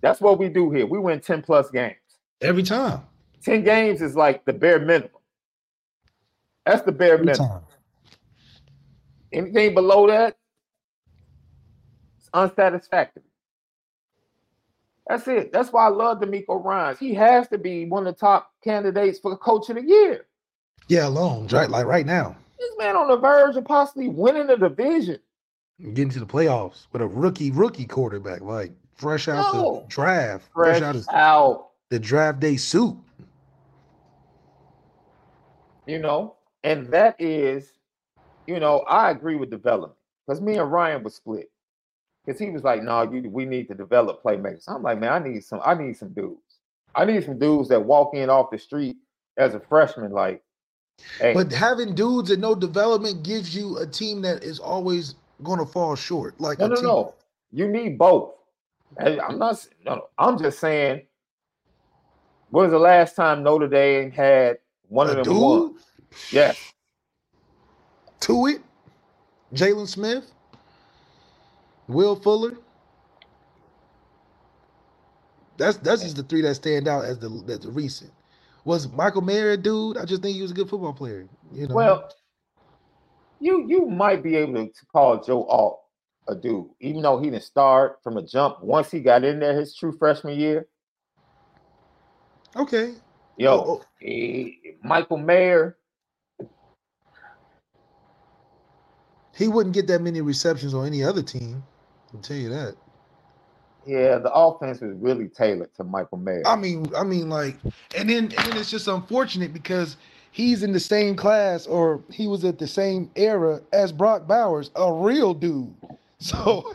[0.00, 0.86] That's what we do here.
[0.86, 1.96] We win 10 plus games.
[2.42, 3.02] Every time.
[3.44, 5.10] 10 games is like the bare minimum.
[6.64, 7.62] That's the bare minimum.
[9.32, 10.36] Anything below that,
[12.18, 13.24] it's unsatisfactory.
[15.06, 15.52] That's it.
[15.52, 16.98] That's why I love DeMeco Ryans.
[16.98, 20.26] He has to be one of the top candidates for the coach of the year.
[20.88, 21.68] Yeah, alone, right?
[21.68, 22.36] Like right now.
[22.58, 25.18] This man on the verge of possibly winning the division.
[25.80, 29.80] Getting to the playoffs with a rookie, rookie quarterback, like fresh out no.
[29.80, 30.48] the draft.
[30.54, 32.96] Fresh, fresh out, of, out the draft day suit.
[35.86, 37.72] You know, and that is,
[38.46, 39.92] you know, I agree with development
[40.26, 41.50] because me and Ryan was split
[42.24, 45.18] because he was like, "No, you, we need to develop playmakers." I'm like, "Man, I
[45.18, 45.60] need some.
[45.64, 46.60] I need some dudes.
[46.94, 48.96] I need some dudes that walk in off the street
[49.36, 50.42] as a freshman, like."
[51.18, 51.34] Hey.
[51.34, 55.66] But having dudes and no development gives you a team that is always going to
[55.66, 56.40] fall short.
[56.40, 56.84] Like no, no, team.
[56.84, 57.14] no.
[57.52, 58.34] You need both.
[58.98, 59.66] I'm not.
[59.84, 60.08] No, no.
[60.18, 61.02] I'm just saying.
[62.50, 64.58] When was the last time Notre Dame had
[64.88, 65.24] one of them?
[65.24, 65.72] Dude?
[66.30, 66.72] Yes.
[68.20, 68.62] it,
[69.52, 70.30] Jaylon Smith,
[71.88, 72.56] Will Fuller.
[75.56, 78.10] That's that's just the three that stand out as the that's the recent.
[78.64, 79.96] Was Michael Mayer a dude?
[79.96, 81.28] I just think he was a good football player.
[81.52, 81.74] You know.
[81.74, 82.10] Well,
[83.40, 85.80] you you might be able to call Joe Alt
[86.28, 88.62] a dude, even though he didn't start from a jump.
[88.62, 90.66] Once he got in there, his true freshman year.
[92.56, 92.94] Okay.
[93.36, 93.82] Yo, oh, oh.
[94.00, 95.76] He, Michael Mayer
[99.36, 101.62] He wouldn't get that many receptions on any other team.
[102.12, 102.76] I'll tell you that.
[103.86, 106.42] Yeah, the offense was really tailored to Michael Mayer.
[106.46, 107.56] I mean, I mean, like,
[107.96, 109.96] and then and then it's just unfortunate because
[110.30, 114.70] he's in the same class or he was at the same era as Brock Bowers,
[114.76, 115.74] a real dude.
[116.20, 116.74] So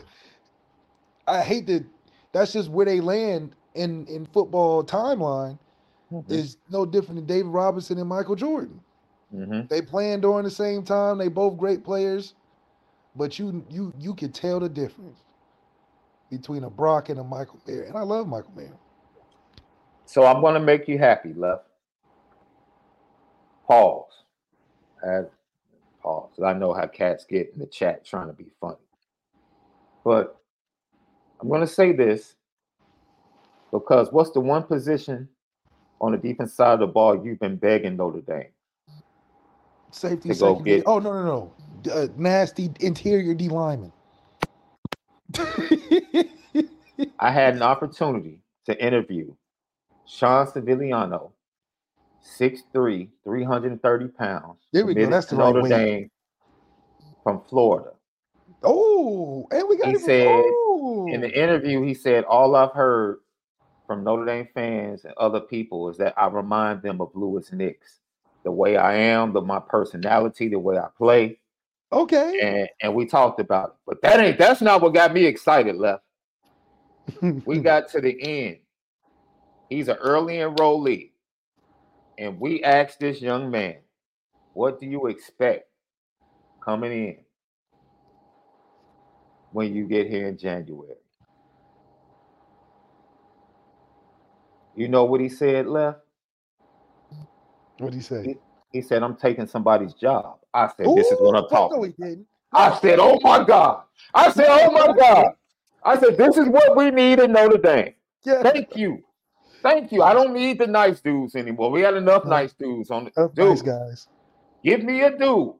[1.26, 1.84] I hate that.
[2.30, 5.58] That's just where they land in in football timeline.
[6.12, 6.30] Mhm.
[6.30, 8.80] Is no different than David Robinson and Michael Jordan.
[9.34, 9.68] Mhm.
[9.68, 11.18] They playing during the same time.
[11.18, 12.34] They both great players,
[13.16, 15.18] but you you you can tell the difference
[16.30, 17.84] between a Brock and a Michael Mayer.
[17.84, 18.78] And I love Michael Mayer.
[20.06, 21.62] So I'm gonna make you happy, love.
[23.66, 24.24] Pause.
[25.04, 25.26] As
[26.02, 26.32] pause.
[26.44, 28.76] I know how cats get in the chat trying to be funny.
[30.04, 30.36] But
[31.40, 32.36] I'm gonna say this
[33.72, 35.28] because what's the one position
[36.00, 38.46] on the defense side of the ball you've been begging Notre Dame?
[39.90, 41.24] Safety go get- Oh no no
[41.84, 41.92] no!
[41.92, 43.92] Uh, nasty interior D lineman.
[47.18, 49.32] I had an opportunity to interview
[50.06, 51.30] Sean Sevillano,
[52.38, 54.58] 6'3, 330 pounds.
[54.72, 55.70] There we go, that's the Notre weight.
[55.70, 56.10] Dame
[57.22, 57.90] from Florida.
[58.62, 61.06] oh, and we got He said oh.
[61.10, 63.18] In the interview, he said, All I've heard
[63.90, 67.98] from Notre Dame fans and other people is that I remind them of Louis Nix.
[68.44, 71.40] The way I am, the my personality, the way I play.
[71.90, 72.38] okay.
[72.40, 73.74] And and we talked about it.
[73.88, 76.04] But that ain't that's not what got me excited, left.
[77.44, 78.58] We got to the end.
[79.68, 81.10] He's an early enrollee.
[82.16, 83.78] And we asked this young man,
[84.52, 85.64] what do you expect
[86.64, 87.16] coming in
[89.50, 90.94] when you get here in January?
[94.80, 95.98] You know what he said, left?
[97.76, 98.36] What'd he say?
[98.72, 100.38] He said, I'm taking somebody's job.
[100.54, 102.26] I said, This is what I'm talking No, he didn't.
[102.50, 103.82] I said, Oh my God.
[104.14, 105.34] I said, Oh my God.
[105.84, 107.92] I said, This is what we need in Notre Dame.
[108.24, 108.42] Yeah.
[108.42, 109.04] Thank you.
[109.62, 110.02] Thank you.
[110.02, 111.70] I don't need the nice dudes anymore.
[111.70, 112.30] We had enough No.
[112.30, 113.48] nice dudes on the dude.
[113.50, 114.08] nice guys.
[114.64, 115.56] Give me a dude.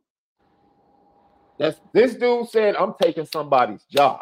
[1.58, 4.20] That's this dude said, I'm taking somebody's job.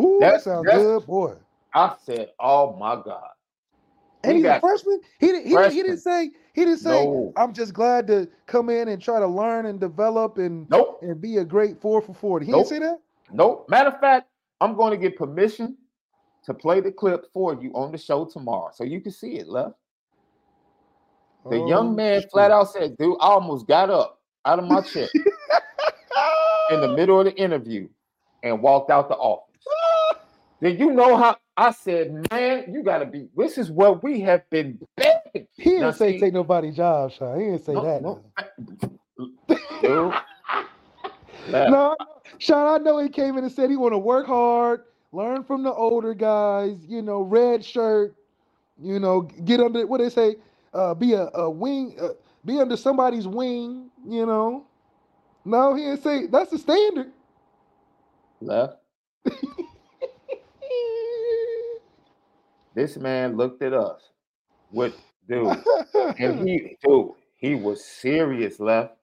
[0.00, 1.34] Ooh, That- that sounds good, boy.
[1.74, 3.28] I said, Oh my God.
[4.24, 5.00] And he's a freshman.
[5.18, 5.46] He didn't.
[5.46, 6.30] He, he didn't say.
[6.54, 7.04] He didn't say.
[7.06, 7.32] No.
[7.36, 11.00] I'm just glad to come in and try to learn and develop and nope.
[11.02, 12.46] and be a great four for forty.
[12.46, 12.66] He Nope.
[12.66, 13.00] didn't say that.
[13.32, 13.66] Nope.
[13.68, 14.28] Matter of fact,
[14.60, 15.76] I'm going to get permission
[16.44, 18.70] to play the clip for you on the show tomorrow.
[18.74, 19.74] So you can see it, love.
[21.50, 22.30] The Oh, young man shit.
[22.30, 25.08] flat out said, dude, I almost got up out of my chair
[26.70, 27.88] in the middle of the interview
[28.42, 29.44] and walked out the office.
[30.62, 34.48] Did you know how I said, man, you gotta be this is what we have
[34.50, 35.46] been begging.
[35.56, 37.38] He didn't Now, say see- take nobody's job, Sean.
[37.38, 38.02] He didn't say No, that.
[38.02, 38.20] no.
[39.82, 40.14] no.
[41.50, 41.96] No,
[42.38, 45.62] Sean, I know he came in and said he want to work hard, learn from
[45.62, 48.14] the older guys, you know, red shirt,
[48.82, 50.36] you know, get under what they say,
[50.72, 52.08] uh, be a, a wing, uh,
[52.46, 54.64] be under somebody's wing, you know.
[55.44, 57.12] No, he didn't say that's the standard.
[58.40, 58.78] Left.
[62.74, 64.10] This man looked at us
[64.70, 64.94] with
[65.28, 65.56] dude.
[66.18, 68.94] And he dude, he was serious left.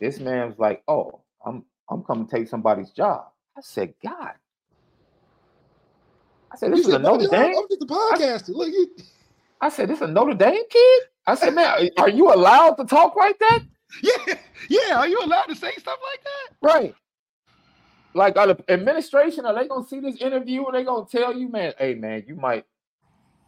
[0.00, 3.26] This man was like, Oh, I'm I'm coming to take somebody's job.
[3.56, 4.32] I said, God.
[6.52, 7.56] I said, You this is a said, "No, Notre no, Dame.
[7.56, 8.54] I'm just a podcaster.
[8.54, 8.88] Look, you,
[9.62, 11.02] I said, this is a Notre Dame kid?
[11.26, 13.60] I said, man, are you allowed to talk like that?
[14.02, 14.34] yeah,
[14.68, 14.96] yeah.
[14.96, 16.56] Are you allowed to say stuff like that?
[16.60, 16.94] Right.
[18.14, 21.48] Like are the administration, are they gonna see this interview and they gonna tell you,
[21.48, 22.64] man, hey man, you might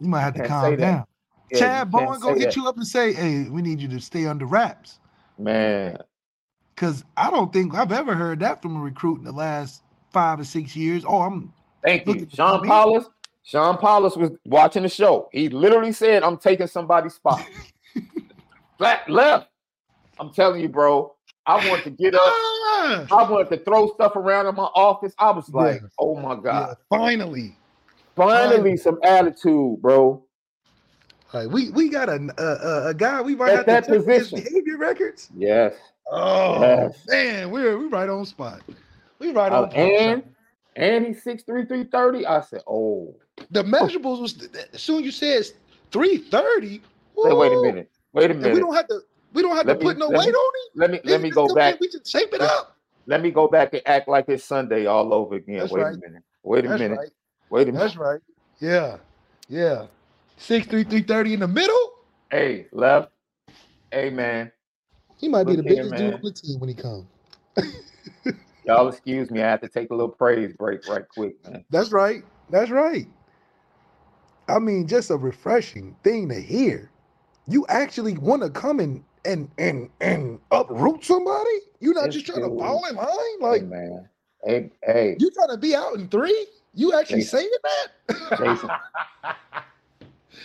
[0.01, 1.05] You might have to calm down.
[1.51, 2.57] yeah, Chad Bowden gonna hit that.
[2.57, 4.99] you up and say, "Hey, we need you to stay under wraps."
[5.37, 5.99] Man,
[6.75, 10.41] Because I don't think I've ever heard that from a recruit in the last five
[10.41, 11.05] or six years.
[11.07, 11.53] Oh, I'm
[11.83, 12.27] thank you.
[12.33, 12.67] Sean.
[12.67, 13.07] Paulus.
[13.43, 15.29] Sean Paulus was watching the show.
[15.31, 17.47] He literally said, I'm taking somebody's spot.
[18.79, 19.49] Flat left.
[20.19, 21.14] I'm telling you, bro.
[21.47, 22.21] I want to get up.
[22.25, 23.07] Ah!
[23.13, 25.15] I wanted to throw stuff around in my office.
[25.19, 25.89] I was like, Yeah.
[25.99, 26.69] oh my God.
[26.71, 27.57] Yeah, finally.
[28.17, 28.77] Finally, finally.
[28.77, 30.25] some attitude, bro.
[31.33, 34.07] Like we we got a a, a- guy we might At have that to check
[34.09, 34.45] his position.
[34.45, 35.31] behavior records.
[35.37, 35.75] Yes.
[36.11, 37.05] Oh Yes.
[37.09, 38.61] man, we're we right on spot.
[39.19, 39.71] We right Uh, on.
[39.71, 40.23] point, and
[40.77, 42.27] and he's 6'3, 330.
[42.27, 43.15] I said, oh.
[43.51, 45.45] the measurables was as soon as you said
[45.91, 46.83] three thirty.
[47.17, 47.91] Wait a minute.
[48.13, 49.01] Wait a And we don't have to
[49.35, 50.79] we don't have Let to me- put no weight me- on it.
[50.79, 51.79] Let me let me go back.
[51.81, 52.77] We just shape it Let- up.
[53.07, 55.59] Let me go back and act like it's Sunday all over again.
[55.59, 55.95] That's Wait right.
[55.95, 56.23] a minute.
[56.43, 56.99] Wait a That's minute.
[56.99, 57.11] right.
[57.51, 57.79] Wait a minute.
[57.85, 58.21] That's right.
[58.61, 58.97] Yeah.
[59.49, 59.87] Yeah.
[60.39, 61.91] Six three three thirty in the middle.
[62.31, 63.11] Hey, left.
[63.93, 64.51] Hey man.
[65.19, 67.05] He might be Look the here, biggest dude on the team when he comes.
[68.65, 69.43] Y'all excuse me.
[69.43, 71.65] I have to take a little praise break right quick, man.
[71.71, 72.25] That's right.
[72.51, 73.07] That's right.
[74.49, 76.91] I mean, just a refreshing thing to hear.
[77.47, 81.51] You actually want to come and and and and uproot somebody.
[81.81, 83.07] You're not Yes, just trying to fall in line.
[83.09, 84.09] Hey Like man.
[84.45, 86.47] Hey, hey, you trying to be out in three.
[86.75, 87.39] You actually Jason.
[87.39, 87.51] saying
[88.09, 88.39] that?
[88.39, 88.71] Jason.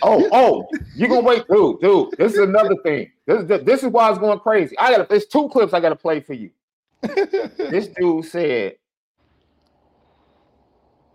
[0.01, 2.11] Oh, oh, you gonna wait, dude, dude.
[2.17, 3.11] This is another thing.
[3.25, 4.77] This, this, this is why it's going crazy.
[4.79, 6.51] I got it's two clips I gotta play for you.
[7.03, 8.77] This dude said,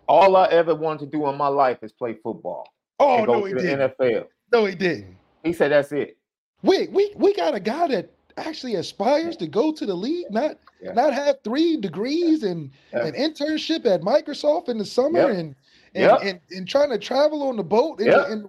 [0.07, 2.69] All I ever wanted to do in my life is play football
[3.01, 3.97] oh and go no, he the didn't.
[3.99, 4.27] NFL.
[4.53, 5.17] No, he didn't.
[5.43, 6.19] He said that's it.
[6.65, 10.57] Wait, we we got a guy that actually aspires to go to the league, not
[10.83, 10.93] Yeah.
[10.93, 13.07] not have three degrees and Yeah.
[13.07, 15.29] an internship at Microsoft in the summer Yep.
[15.31, 15.55] and
[15.95, 16.19] and, Yep.
[16.23, 18.27] and and trying to travel on the boat and, Yep.
[18.29, 18.49] and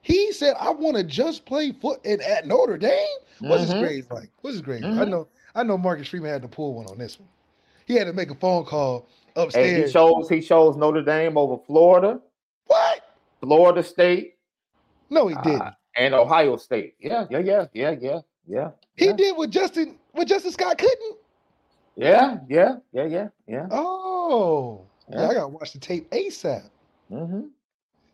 [0.00, 3.06] he said I want to just play foot and at Notre Dame.
[3.40, 3.80] What's his Mhm.
[3.80, 4.30] grades like?
[4.40, 4.84] What's his grades?
[4.84, 5.08] I Mhm.
[5.10, 7.28] know I know Marcus Freeman had to pull one on this one.
[7.84, 9.86] He had to make a phone call And upstairs.
[9.88, 12.18] he chose he chose Notre Dame over Florida,
[12.66, 13.02] what?
[13.40, 14.36] Florida State,
[15.10, 15.74] No, he uh, didn't.
[15.96, 16.94] And Ohio State.
[17.00, 18.70] Yeah, yeah, yeah, yeah, yeah, yeah.
[18.96, 19.14] he yeah.
[19.14, 21.18] did what Justin what Justin Scott couldn't.
[21.96, 23.66] Yeah, yeah, yeah, yeah, yeah.
[23.70, 25.30] Oh, yeah.
[25.30, 26.70] I gotta watch the tape ASAP.
[27.12, 27.42] Mm-hmm.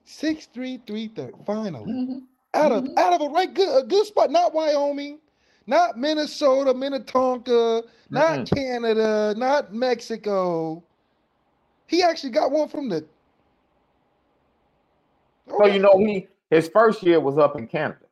[0.05, 1.35] Six three three thirty.
[1.47, 2.19] Finally, Mm-hmm.
[2.55, 2.99] out of Mhm.
[2.99, 4.31] out of a right good a good spot.
[4.31, 5.21] Not Wyoming,
[5.67, 8.47] not Minnesota, Minnetonka, not Mm-mm.
[8.47, 10.85] Canada, not Mexico.
[11.87, 13.07] He actually got one from the.
[15.59, 18.07] So you know he his first year was up in Canada.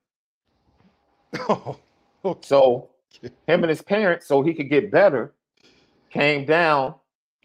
[1.48, 1.76] Oh,
[2.24, 2.46] okay.
[2.46, 2.88] So
[3.22, 5.32] him and his parents, so he could get better,
[6.10, 6.94] came down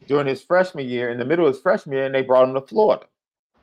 [0.07, 2.55] during his freshman year, in the middle of his freshman year, and they brought him
[2.55, 3.05] to Florida.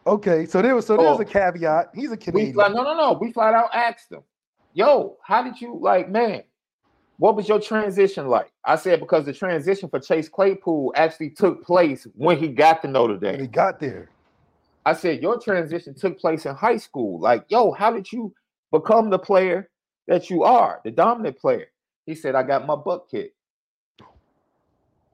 [0.07, 1.21] okay, so there was so there's Oh.
[1.21, 1.91] a caveat.
[1.95, 2.55] He's a Canadian.
[2.55, 3.13] flat, no, no, no.
[3.21, 4.23] We flat out asked him,
[4.73, 6.45] "Yo, how did you like, man?
[7.19, 11.65] What was your transition like?" I said because the transition for Chase Claypool actually took
[11.65, 13.33] place when he got to Notre Dame.
[13.33, 14.09] when he got there.
[14.89, 17.21] I said your transition took place in high school.
[17.21, 18.33] Like, yo, how did you
[18.73, 19.69] become the player
[20.07, 21.67] that you are, the dominant player?
[22.07, 23.37] He said, "I got my butt kicked."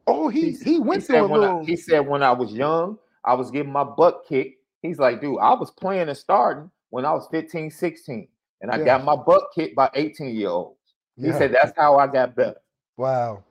[0.06, 1.60] Oh, he he went he through a little.
[1.60, 4.60] I, he said when I was young, I was getting my butt kicked.
[4.82, 8.28] He's like, dude, I was playing and starting when I was 15, 16,
[8.60, 8.84] and I Yeah.
[8.84, 10.78] got my butt kicked by 18 year olds.
[11.16, 11.38] He Yeah.
[11.38, 12.60] said that's how I got better.
[12.96, 13.42] wow.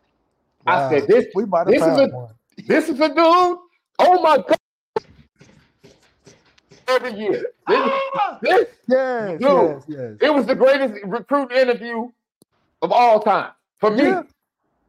[0.65, 2.34] I said this we might have this is found a- one.
[2.67, 3.17] this is a dude.
[3.17, 4.57] Oh my god.
[6.88, 7.31] Every year.
[7.31, 8.39] This, ah!
[8.41, 9.41] this Yes, Dude.
[9.41, 10.11] yes, yes.
[10.21, 12.09] it was the greatest recruit interview
[12.81, 14.03] of all time for me.
[14.03, 14.23] Yeah.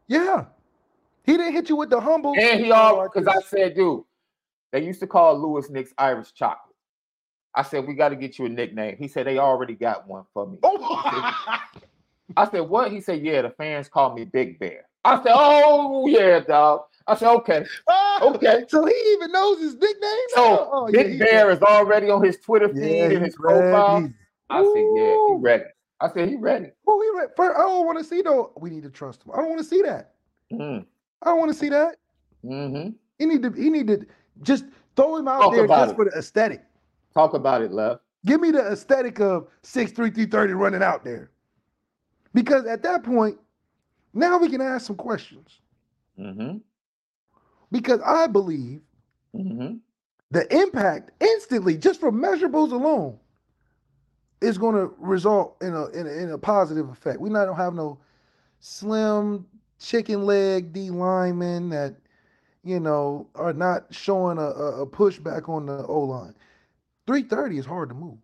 [0.09, 0.45] Yeah.
[1.25, 2.35] He didn't hit you with the humble.
[2.39, 4.03] And he all because I said, dude,
[4.73, 6.75] they used to call Louis Nix Irish chocolate.
[7.55, 8.97] I said, we got to get you a nickname.
[8.99, 10.59] He said they already got one for me.
[10.63, 10.79] Oh,
[12.37, 12.91] I said, what?
[12.91, 14.87] He said, yeah, the fans call me Big Bear.
[15.05, 16.83] I said, oh yeah, dog.
[17.07, 17.67] I said, okay,
[18.23, 18.65] okay.
[18.69, 20.29] So he even knows his nickname.
[20.29, 20.71] So?
[20.73, 24.01] Oh, Big he Bear is already on his Twitter feed Yeah, and his profile.
[24.01, 24.15] ready.
[24.51, 25.65] I said, yeah, he ready.
[26.01, 26.67] I said, he ready.
[26.87, 27.33] Oh, he ready.
[27.37, 28.53] First, I don't want to see though.
[28.59, 29.33] We need to trust him.
[29.35, 30.13] I don't want to see that.
[30.53, 30.87] Mm,
[31.23, 31.97] I don't want to see that.
[32.43, 32.89] hmm
[33.19, 33.51] He need to.
[33.51, 34.07] He need to
[34.43, 34.65] just
[34.97, 35.97] throw him out Talk there just it.
[35.97, 36.63] for the aesthetic.
[37.13, 38.01] Talk about it, love.
[38.27, 41.31] Give me the aesthetic of six three three thirty running out there,
[42.33, 43.39] because at that point,
[44.15, 45.61] now we can ask some questions.
[46.19, 46.59] Mm-hmm.
[47.71, 48.81] Because I believe
[49.35, 49.77] Mm-hmm.
[50.31, 53.19] the impact instantly, just from measurables alone,
[54.41, 57.21] is going to result in a, in a in a positive effect.
[57.21, 57.99] We not don't have no
[58.61, 59.47] slim
[59.79, 61.97] chicken leg D linemen that
[62.65, 66.35] you know are not showing a, a, pushback on the O line.
[67.07, 68.19] Three thirty is hard to move.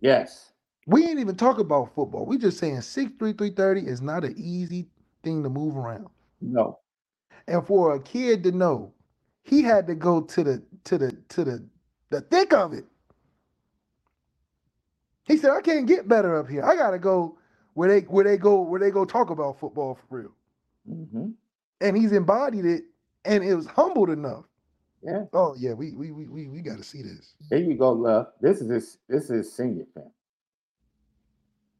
[0.00, 0.52] Yes.
[0.86, 2.26] We ain't even talk about football.
[2.26, 4.88] We just saying six three three thirty is not an easy
[5.22, 6.08] thing to move around.
[6.40, 6.81] No.
[7.48, 8.94] And for a kid to know,
[9.42, 11.64] he had to go to the to the to the
[12.10, 12.86] the thick of it.
[15.26, 16.64] He said, "I can't get better up here.
[16.64, 17.38] I gotta go
[17.74, 20.32] where they where they go where they go talk about football for real."
[20.90, 21.30] Mm-hmm.
[21.80, 22.84] And he's embodied it,
[23.24, 24.44] and it was humbled enough.
[25.02, 25.24] Yeah.
[25.32, 27.34] Oh yeah, we we we we, we got to see this.
[27.50, 28.28] There you go, love.
[28.40, 30.10] This is his this is senior fan.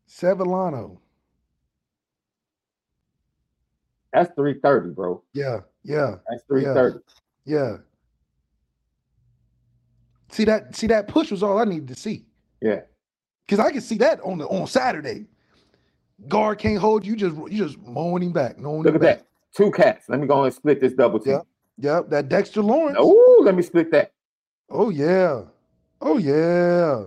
[0.09, 0.99] Sevillano.
[4.13, 5.23] That's 330, bro.
[5.33, 6.99] Yeah, yeah, That's 330.
[7.45, 7.77] yeah.
[10.31, 10.75] See that?
[10.75, 12.25] See that push was all I needed to see.
[12.61, 12.81] Yeah.
[13.49, 15.27] Cause I can see that on the on Saturday.
[16.29, 18.59] Guard can't hold you, just you just mowing him back.
[18.59, 19.19] Mowing Look him at back.
[19.19, 19.27] that.
[19.55, 20.09] Two cats.
[20.09, 21.35] Let me go and split this double team.
[21.35, 21.47] Yep.
[21.79, 22.97] Yep, that Dexter Lawrence.
[23.01, 24.13] Oh, let me split that.
[24.71, 25.43] Oh yeah.
[26.01, 27.05] Oh yeah.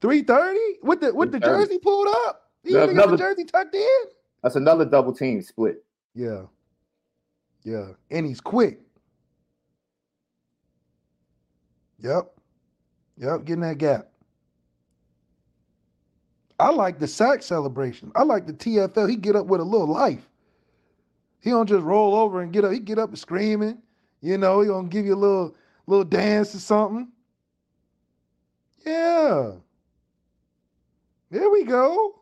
[0.00, 2.50] 330 with the with the jersey pulled up.
[2.64, 3.88] You Yeah, think got the jersey tucked in?
[4.42, 5.84] That's another double team split.
[6.14, 6.42] Yeah.
[7.64, 7.88] Yeah.
[8.10, 8.80] And he's quick.
[12.00, 12.32] Yep.
[13.18, 13.44] Yep.
[13.44, 14.08] Getting that gap.
[16.58, 18.12] I like the sack celebration.
[18.14, 19.08] I like the TFL.
[19.08, 20.28] He get up with a little life.
[21.40, 22.72] He don't just roll over and get up.
[22.72, 23.78] He get up and screaming.
[24.20, 25.56] You know, he gonna give you a little
[25.88, 27.08] little dance or something.
[28.86, 29.52] Yeah.
[31.30, 32.21] There we go.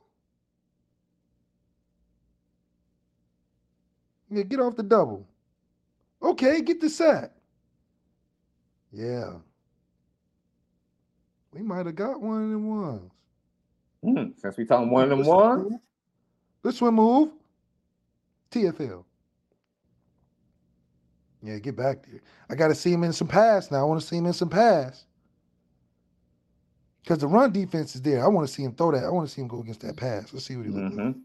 [4.30, 5.26] Yeah, get off the double.
[6.22, 7.32] Okay, get the sack.
[8.92, 9.34] Yeah.
[11.52, 13.10] We might have got one of them ones.
[14.04, 15.72] Hmm, since we talking one of them ones,
[16.62, 17.30] This one move.
[18.50, 19.04] TFL.
[21.42, 22.20] Yeah, get back there.
[22.48, 23.78] I got to see him in some pass now.
[23.80, 25.04] I want to see him in some pass.
[27.02, 28.22] Because the run defense is there.
[28.24, 29.04] I want to see him throw that.
[29.04, 30.32] I want to see him go against that pass.
[30.32, 31.16] Let's see what he looks like.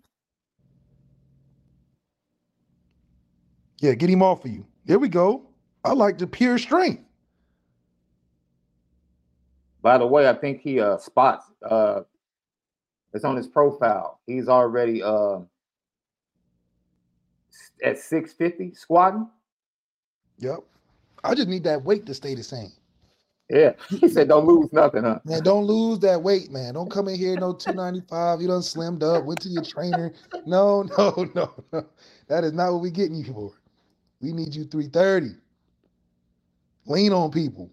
[3.79, 4.65] Yeah, get him off of you.
[4.85, 5.43] There we go.
[5.83, 7.03] I like the pure strength.
[9.81, 12.01] By the way, I think he uh spots uh
[13.13, 14.19] it's on his profile.
[14.25, 15.39] He's already uh
[17.83, 19.29] at 650 squatting.
[20.39, 20.59] Yep.
[21.23, 22.71] I just need that weight to stay the same.
[23.49, 23.73] Yeah.
[23.89, 25.19] He said don't lose nothing, huh?
[25.23, 26.73] Man, don't lose that weight, man.
[26.73, 28.41] Don't come in here no 295.
[28.41, 30.13] You done slimmed up, went to your trainer.
[30.45, 31.85] No, no, no, no.
[32.27, 33.53] That is not what we getting you for.
[34.25, 35.37] We need you 330.
[36.87, 37.71] Lean on people.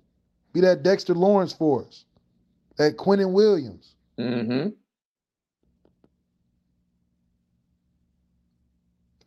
[0.53, 2.05] Be that Dexter Lawrence for us.
[2.79, 3.95] That Quinnen Williams.
[4.19, 4.71] Mm-hmm.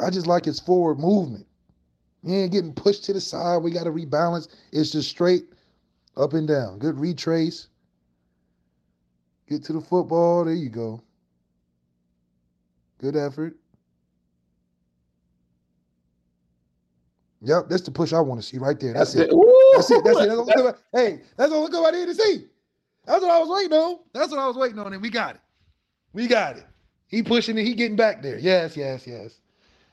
[0.05, 1.47] I just like his forward movement.
[2.26, 3.59] He ain't getting pushed to the side.
[3.59, 4.49] We got to rebalance.
[4.71, 5.45] It's just straight
[6.17, 6.80] up and down.
[6.80, 7.67] Good retrace.
[9.49, 10.45] Get to the football.
[10.45, 11.03] There you go.
[12.99, 13.57] Good effort.
[17.46, 18.93] Yep, that's the push I want to see right there.
[18.93, 19.30] That's, it.
[19.76, 20.04] That's it.
[20.04, 20.28] That's it.
[20.28, 20.76] That's all good.
[20.91, 22.48] Hey, that's all good I need to see.
[23.06, 24.00] That's what I was waiting on.
[24.14, 25.41] That's what I was waiting on, and we got it.
[26.12, 26.66] We got it.
[27.08, 27.64] He pushing it.
[27.64, 28.39] He getting back there.
[28.39, 29.36] Yes, yes, yes.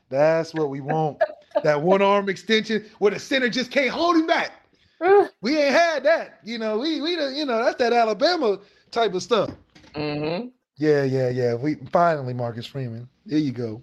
[0.08, 1.20] That's what we want.
[1.62, 4.52] that one arm extension where the center just can't hold him back.
[5.42, 6.38] We ain't had that.
[6.44, 8.60] You know, we we you know that's that Alabama
[8.92, 9.50] type of stuff.
[9.94, 10.48] Mm-hmm.
[10.76, 11.54] Yeah, yeah, yeah.
[11.54, 13.08] We finally Marcus Freeman.
[13.26, 13.82] There you go.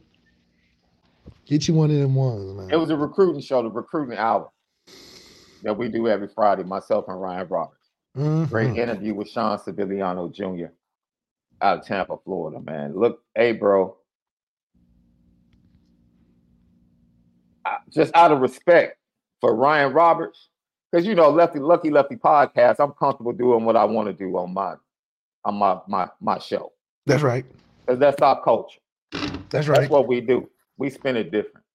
[1.49, 2.69] Get you one of them ones, man.
[2.71, 4.51] It was a recruiting show, the recruiting hour
[5.63, 7.89] that we do every Friday, myself and Ryan Roberts.
[8.15, 8.49] Mhm.
[8.49, 10.71] Great interview with Sean Sevillano Jr.
[11.59, 12.95] out of Tampa, Florida, man.
[12.95, 13.97] Look, hey, bro.
[17.89, 18.99] Just out of respect
[19.41, 20.49] for Ryan Roberts,
[20.91, 24.37] because you know, Lefty Lucky Lefty podcast, I'm comfortable doing what I want to do
[24.37, 24.75] on my
[25.45, 26.73] on my my my show.
[27.07, 27.45] That's right.
[27.87, 28.79] Because that's our culture.
[29.49, 29.79] That's right.
[29.79, 30.47] That's what we do.
[30.79, 31.65] We spin it different.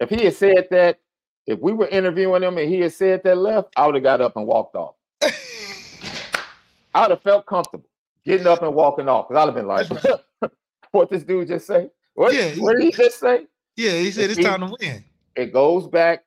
[0.00, 1.00] If he had said that,
[1.48, 4.20] if we were interviewing him and he had said that left, I would have got
[4.20, 4.94] up and walked off.
[6.94, 7.88] I would have felt comfortable
[8.24, 9.88] getting up and walking off because I'd have been like,
[10.92, 11.90] what this dude just say?
[12.14, 13.48] What, Yeah, he- what did he just say?
[13.76, 14.44] yeah, he said it's See?
[14.44, 15.04] time to win.
[15.34, 16.24] It goes back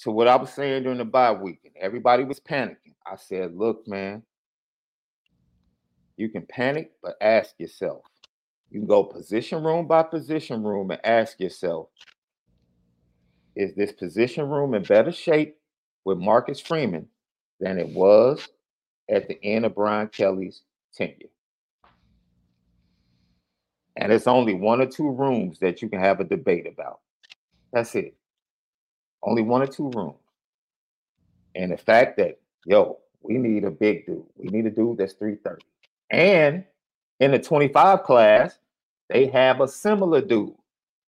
[0.00, 1.60] to what I was saying during the bye week.
[1.64, 2.94] and Everybody was panicking.
[3.06, 4.22] I said, look, man,
[6.18, 8.02] you can panic, but ask yourself.
[8.72, 11.88] You can go position room by position room and ask yourself,
[13.54, 15.58] is this position room in better shape
[16.06, 17.06] with Marcus Freeman
[17.60, 18.48] than it was
[19.10, 20.62] at the end of Brian Kelly's
[20.94, 21.28] tenure?
[23.96, 27.00] And it's only one or two rooms that you can have a debate about.
[27.74, 28.14] That's it.
[29.22, 30.16] Only one or two rooms.
[31.54, 34.24] And the fact that, yo, we need a big dude.
[34.34, 35.62] We need a dude that's 330.
[36.08, 36.64] And
[37.20, 38.58] in the 25 class,
[39.08, 40.54] they have a similar dude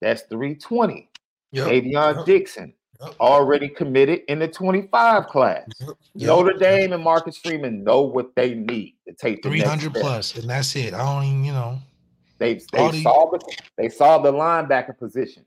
[0.01, 1.09] that's 320.
[1.53, 1.69] Yep.
[1.69, 5.67] Avion yep, Dixon, yep, already committed in the 25 class.
[5.81, 5.97] yep.
[6.17, 9.91] Notre Dame and Marcus Freeman know what they need to take the Three next hundred
[9.93, 10.03] step.
[10.03, 10.95] plus, and that's it.
[10.95, 11.79] I don't even, you know.
[12.39, 15.45] They they the- saw the they saw the linebacker position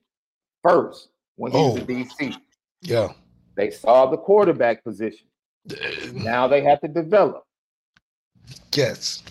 [0.63, 1.77] first when he was Oh.
[1.81, 2.35] in DC.
[2.81, 3.09] Yeah.
[3.55, 5.27] They saw the quarterback position.
[6.13, 7.43] Now they have to develop.
[8.73, 9.23] Yes.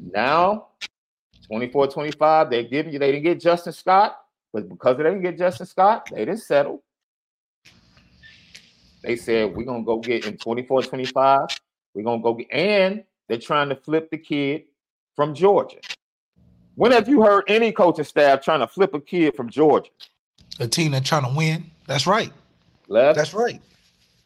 [0.00, 0.68] Now,
[1.52, 4.16] 24 25, they give you, they didn't get Justin Scott,
[4.54, 6.82] but because they didn't get Justin Scott, they didn't settle.
[9.02, 11.40] They said, we're going to go get in 24 25,
[11.92, 14.62] we're going to go get, and they're trying to flip the kid
[15.14, 15.76] from Georgia.
[16.74, 19.90] When have you heard any coaching staff trying to flip a kid from Georgia?
[20.58, 21.70] A team that's trying to win.
[21.86, 22.32] That's right.
[22.88, 23.60] Left That's right.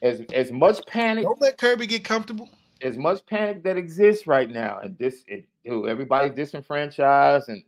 [0.00, 2.48] as, as much panic Don't let Kirby get comfortable.
[2.82, 7.62] As much panic that exists right now, and this, it, dude, everybody's disenfranchised, and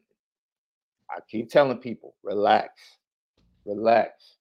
[1.11, 2.99] I keep telling people, relax,
[3.65, 4.37] relax,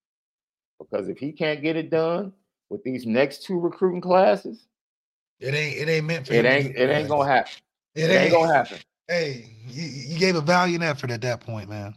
[0.79, 2.33] because if he can't get it done
[2.69, 4.67] with these next two recruiting classes,
[5.39, 5.77] It ain't.
[5.77, 6.33] It ain't meant for.
[6.33, 7.53] it ain't, it ain't gonna happen.
[7.95, 8.77] It It ain't gonna happen.
[9.09, 11.95] Hey, you, you gave a valiant effort at that point, man.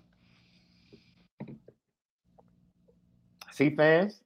[3.50, 4.22] See, fans,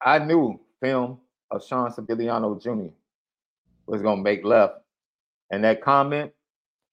[0.00, 1.20] I knew film
[1.50, 2.90] of Sean Sevillano Jr.
[3.86, 4.74] was gonna make left.
[5.50, 6.32] And that comment,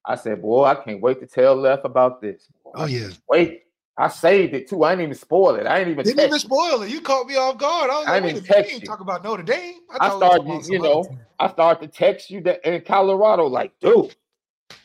[0.06, 2.48] I said, boy, I can't wait to tell left about this.
[2.64, 3.10] Boy, Oh yeah.
[3.30, 3.64] Wait,
[3.98, 4.84] I saved it too.
[4.84, 5.66] I didn't even spoil it.
[5.68, 6.90] I didn't even Didn't even spoil it.
[6.90, 7.90] You caught me off guard.
[7.90, 8.88] I was I like, didn't wait you ain't you.
[8.88, 9.76] talk about Notre Dame.
[9.90, 11.18] I we started, about you know.
[11.40, 14.16] I started to text you that in Colorado, like, dude,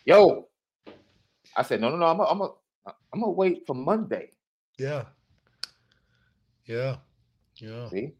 [0.04, 0.48] yo.
[1.56, 2.52] I said, no, no, no, I'm gonna I'm gonna
[3.12, 4.32] I'm gonna wait for Monday.
[4.78, 5.04] Yeah.
[6.66, 6.96] Yeah.
[7.56, 7.88] Yeah.
[7.88, 8.12] See?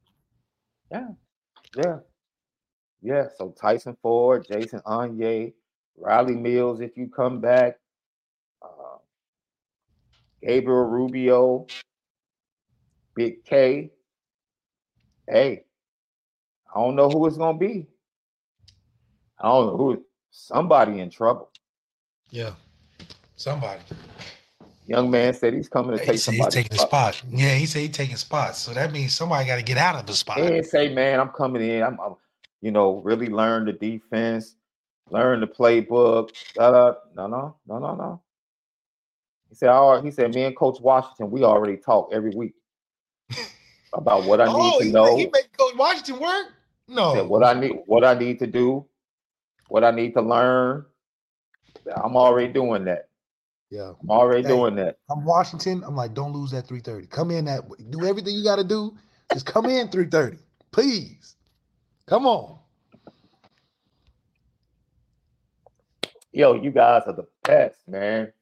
[0.91, 1.09] Yeah.
[1.77, 1.99] Yeah.
[3.03, 3.29] Yeah.
[3.37, 5.53] So Tyson Ford, Jason Onye,
[5.97, 7.79] Riley Mills, if you come back,
[8.63, 8.99] uh,
[10.43, 11.67] Gabriel Rubio,
[13.15, 13.91] Big K.
[15.27, 15.65] Hey,
[16.75, 17.87] I don't know who it's gonna be.
[19.39, 21.51] I don't know who somebody in trouble.
[22.31, 22.53] Yeah.
[23.37, 23.81] Somebody.
[24.87, 27.15] Young man said he's coming to He take said he's taking spot.
[27.15, 27.23] spot.
[27.31, 28.59] Yeah, he said he's taking spots.
[28.59, 30.39] So that means somebody got to get out of the spot.
[30.39, 31.83] He didn't say, man, I'm coming in.
[31.83, 32.15] I'm, I'm
[32.63, 34.57] you know, really learn the defense,
[35.11, 36.31] learn the playbook.
[36.57, 36.95] Da, da.
[37.17, 38.23] No, no, no, no, no.
[39.49, 40.05] He said, all right.
[40.05, 42.55] He said, me and Coach Washington, we already talk every week
[43.95, 45.17] about what I oh, need oh, to he, know.
[45.17, 46.47] He make Coach Washington work?
[46.89, 47.13] No.
[47.15, 48.87] said, what I need, what I need to do,
[49.69, 50.85] what I need to learn.
[52.05, 53.09] I'm already doing that.
[53.71, 53.93] yeah.
[54.03, 54.49] I'm already Hey.
[54.49, 54.99] doing that.
[55.11, 55.83] I'm Washington.
[55.87, 57.07] I'm like, don't lose that 330.
[57.09, 58.97] Come in that do everything you got to do.
[59.33, 60.39] Just come in 330.
[60.73, 61.37] Please.
[62.09, 62.59] Come on.
[66.33, 68.33] Yo, you guys are the best, man.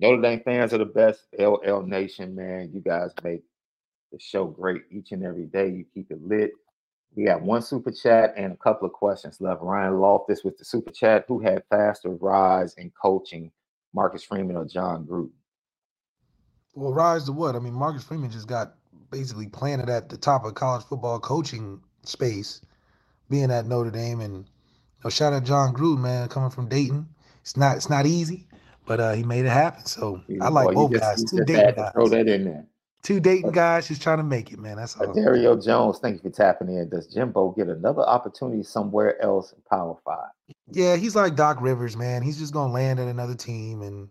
[0.00, 1.20] Notre Dame fans are the best.
[1.38, 2.70] LL Nation, man.
[2.72, 3.42] You guys make
[4.10, 5.68] the show great each and every day.
[5.68, 6.50] You keep it lit.
[7.14, 9.62] We got one super chat and a couple of questions left.
[9.62, 11.26] Ryan Loftus with the super chat.
[11.28, 13.52] Who had faster rise in coaching,
[13.94, 15.30] Marcus Freeman or Jon Gruden?
[16.74, 17.54] Well, rise to what?
[17.54, 18.74] I mean, Marcus Freeman just got
[19.10, 22.62] basically planted at the top of college football coaching space,
[23.30, 24.20] being at Notre Dame.
[24.20, 27.08] And you know, shout out Jon Gruden, man, coming from Dayton.
[27.40, 28.46] It's not it's not easy,
[28.86, 29.86] but uh, he made it happen.
[29.86, 31.24] So I like Boy, both guys.
[31.24, 31.92] Two Dayton guys.
[31.92, 32.66] Throw that in there.
[33.02, 34.76] Two Dayton guys just trying to make it, man.
[34.76, 35.10] That's all.
[35.14, 36.90] Dario Jones, thank you for tapping in.
[36.90, 40.28] Does Jimbo get another opportunity somewhere else in Power Five?
[40.70, 42.22] Yeah, he's like Doc Rivers, man.
[42.22, 44.08] He's just gonna land at another team and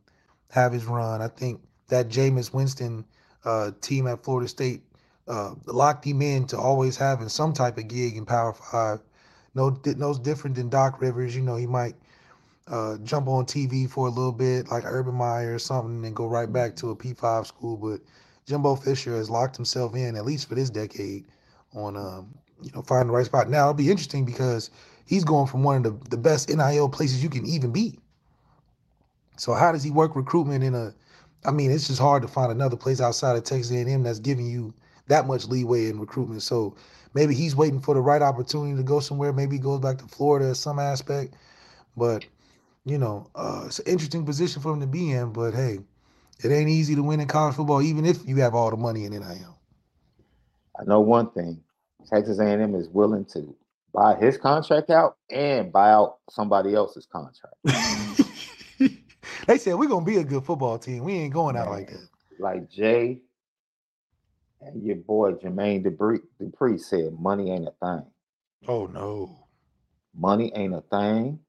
[0.50, 1.22] have his run.
[1.22, 3.06] I think that Jameis Winston
[3.46, 4.82] uh, team at Florida State
[5.28, 9.02] uh, locked him in to always having some type of gig in Power Five.
[9.56, 11.36] No, no different than Doc Rivers.
[11.36, 11.96] You know, he might
[12.68, 16.28] uh, jump on TV for a little bit, like Urban Meyer or something, and go
[16.28, 17.78] right back to a P5 school.
[17.78, 18.02] But
[18.46, 21.26] Jimbo Fisher has locked himself in at least for this decade
[21.74, 23.50] on um, you know finding the right spot.
[23.50, 24.72] Now it'll be interesting because
[25.06, 28.00] he's going from one of the, the best NIL places you can even be.
[29.38, 30.94] So how does he work recruitment in a?
[31.46, 34.46] I mean, it's just hard to find another place outside of Texas A&M that's giving
[34.46, 34.74] you
[35.08, 36.42] that much leeway in recruitment.
[36.44, 36.76] So
[37.14, 39.34] maybe he's waiting for the right opportunity to go somewhere.
[39.34, 41.36] Maybe he goes back to Florida at some aspect.
[41.96, 42.26] But
[42.86, 45.32] you know, uh, it's an interesting position for him to be in.
[45.32, 45.80] But hey,
[46.44, 49.06] it ain't easy to win in college football, even if you have all the money
[49.06, 49.58] in NIL.
[50.80, 51.62] I know one thing:
[52.10, 53.56] Texas A&M is willing to
[53.94, 57.56] buy his contract out and buy out somebody else's contract.
[59.48, 61.04] they said we're gonna be a good football team.
[61.04, 62.08] We ain't going out like that.
[62.40, 63.22] Like Jay
[64.62, 68.06] and your boy Jermaine Dupri, Dupri said, "Money ain't a thing.
[68.68, 69.36] Oh no.
[70.16, 71.40] Money ain't a thing,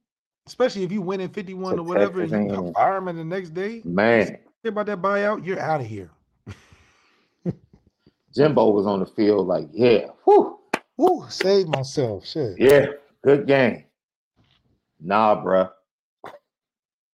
[0.47, 2.73] Especially if you win in 51 To or whatever, and you A&M.
[2.75, 3.83] fire him the next day.
[3.85, 6.11] man." Hear about that buyout, you're out of here.
[8.35, 10.59] Jimbo was on the field like, "Yeah, whew,
[10.97, 12.27] Woo, save myself.
[12.27, 12.57] Shit.
[12.61, 12.87] yeah,
[13.25, 13.85] good game."
[15.01, 15.71] Nah, bruh.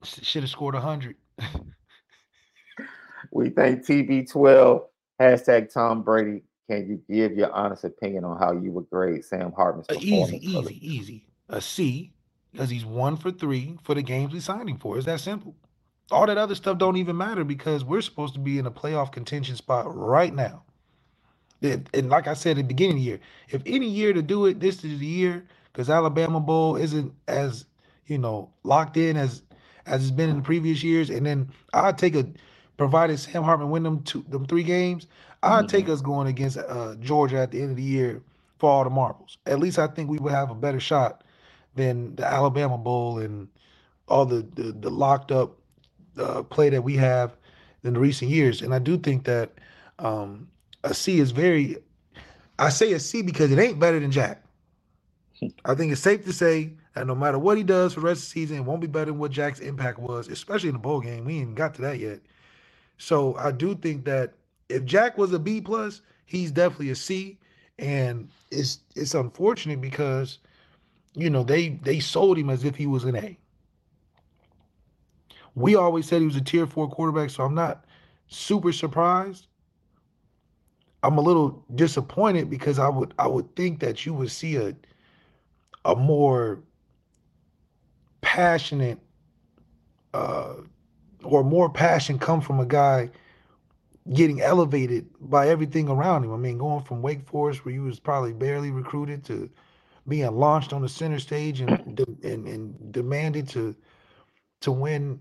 [0.02, 1.16] Should have scored 100.
[3.32, 4.85] We think TB12
[5.20, 6.43] hashtag Tom Brady.
[6.70, 10.43] Can you give your honest opinion on how you would grade Sam Hartman's Uh, performance?
[10.43, 11.24] easy, easy, easy.
[11.48, 12.12] A C,
[12.52, 14.97] because he's one for three for the games we signed him for.
[14.97, 15.55] It's that simple.
[16.10, 19.12] All that other stuff don't even matter because we're supposed to be in a playoff
[19.12, 20.64] contention spot right now.
[21.62, 23.20] And, and like I said at the beginning of the year,
[23.51, 27.66] if any year to do it, this is the year because Alabama Bowl isn't as
[28.06, 29.43] you know locked in as
[29.86, 31.10] as it's been in the previous years.
[31.10, 32.26] And then I'd take a
[32.77, 35.07] provided Sam Hartman win them two them three games,
[35.43, 38.23] I'd take us going against uh, Georgia at the end of the year
[38.59, 39.39] for all the marbles.
[39.47, 41.24] At least I think we would have a better shot
[41.74, 43.48] than the Alabama Bowl and
[44.09, 45.59] all the the, the locked up
[46.19, 47.36] uh, play that we have
[47.85, 48.62] in the recent years.
[48.62, 49.53] And I do think that
[49.98, 50.48] um,
[50.85, 51.77] a C is very.
[52.59, 54.43] I say a C because it ain't better than Jack.
[55.65, 58.23] I think it's safe to say that no matter what he does for the rest
[58.23, 60.81] of the season, it won't be better than what Jack's impact was, especially in the
[60.81, 61.24] bowl game.
[61.24, 62.20] We ain't got to that yet.
[62.98, 64.35] So I do think that
[64.68, 67.39] if Jack was a B plus, he's definitely a C,
[67.78, 70.39] and it's it's unfortunate because
[71.14, 73.39] you know they they sold him as if he was an A.
[75.55, 77.85] We always said he was a tier four quarterback, so I'm not
[78.28, 79.47] super surprised.
[81.02, 84.74] I'm a little disappointed because I would I would think that you would see a
[85.85, 86.60] a more
[88.20, 88.98] passionate
[90.12, 90.55] uh,
[91.27, 93.11] or more passion come from a guy
[94.15, 96.32] getting elevated by everything around him.
[96.35, 99.51] I mean, going from Wake Forest, where he was probably barely recruited, to
[100.09, 101.70] being launched on the center stage and
[102.24, 103.77] and, and demanded to
[104.62, 105.20] to win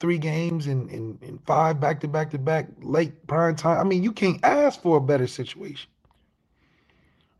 [0.00, 3.78] three games and, and, and five back to back to back late prime time.
[3.80, 5.90] I mean, you can't ask for a better situation.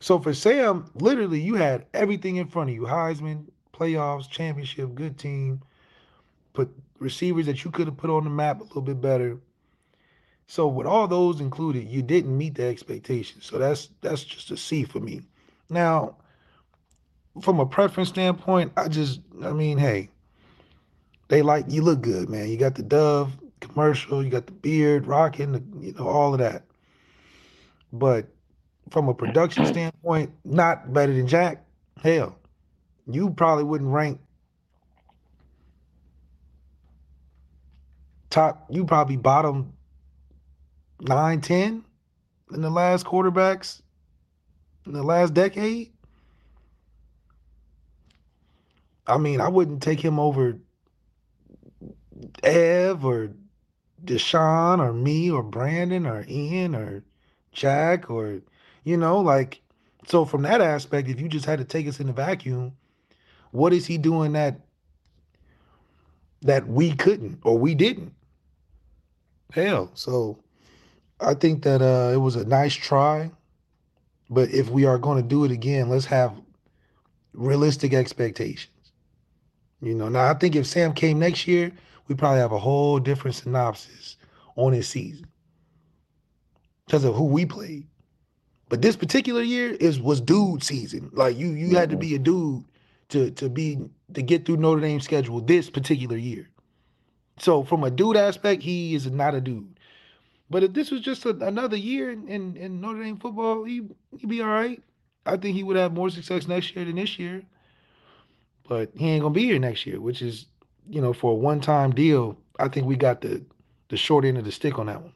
[0.00, 5.18] So for Sam, literally, you had everything in front of you: Heisman, playoffs, championship, good
[5.18, 5.62] team,
[6.54, 6.70] put
[7.00, 9.38] receivers that you could have put on the map a little bit better.
[10.46, 13.46] So with all those included, you didn't meet the expectations.
[13.46, 15.22] So that's that's just a C for me.
[15.68, 16.16] Now,
[17.40, 20.10] from a preference standpoint, I just I mean, hey,
[21.28, 22.48] they like you look good, man.
[22.48, 26.40] You got the Dove commercial, you got the beard rocking, the, you know, all of
[26.40, 26.64] that.
[27.92, 28.26] But
[28.90, 31.64] from a production standpoint, not better than Jack.
[32.02, 32.36] Hell,
[33.06, 34.20] you probably wouldn't rank
[38.30, 39.74] top, you probably bottom
[41.00, 41.84] nine, 10
[42.52, 43.82] in the last quarterbacks
[44.86, 45.92] in the last decade.
[49.06, 50.58] I mean, I wouldn't take him over
[52.42, 53.32] Ev or
[54.04, 57.04] DeShone or me or Brandon or Ian or
[57.52, 58.42] Jack or,
[58.84, 59.60] you know, like,
[60.06, 62.72] so from that aspect, if you just had to take us in the vacuum,
[63.50, 64.60] what is he doing that
[66.42, 68.14] that we couldn't or we didn't?
[69.52, 70.38] Hell, so
[71.20, 73.30] I think that uh, it was a nice try,
[74.28, 76.40] but if we are going to do it again, let's have
[77.32, 78.92] realistic expectations.
[79.82, 81.72] You know, now I think if Sam came next year,
[82.06, 84.16] we probably have a whole different synopsis
[84.56, 85.26] on his season
[86.86, 87.86] because of who we played.
[88.68, 91.10] But this particular year is was dude season.
[91.12, 92.64] Like you, you had to be a dude
[93.08, 93.78] to to be
[94.14, 96.48] to get through Notre Dame schedule this particular year.
[97.40, 99.78] So from a dude aspect, he is not a dude.
[100.50, 103.88] But if this was just a, another year in, in, in, Notre Dame football, he
[104.18, 104.82] he'd be all right.
[105.24, 107.42] I think he would have more success next year than this year.
[108.68, 110.46] But he ain't gonna be here next year, which is,
[110.88, 112.36] you know, for a one time deal.
[112.58, 113.42] I think we got the
[113.88, 115.12] the short end of the stick on that one.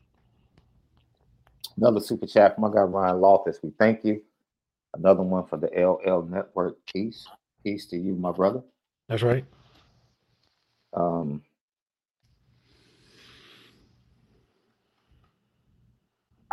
[1.76, 3.58] Another super chat from my guy Ryan Loftus.
[3.62, 4.22] We thank you.
[4.94, 6.76] Another one for the LL Network.
[6.86, 7.26] Peace.
[7.64, 8.62] Peace to you, my brother.
[9.08, 9.44] That's right.
[10.92, 11.42] Um,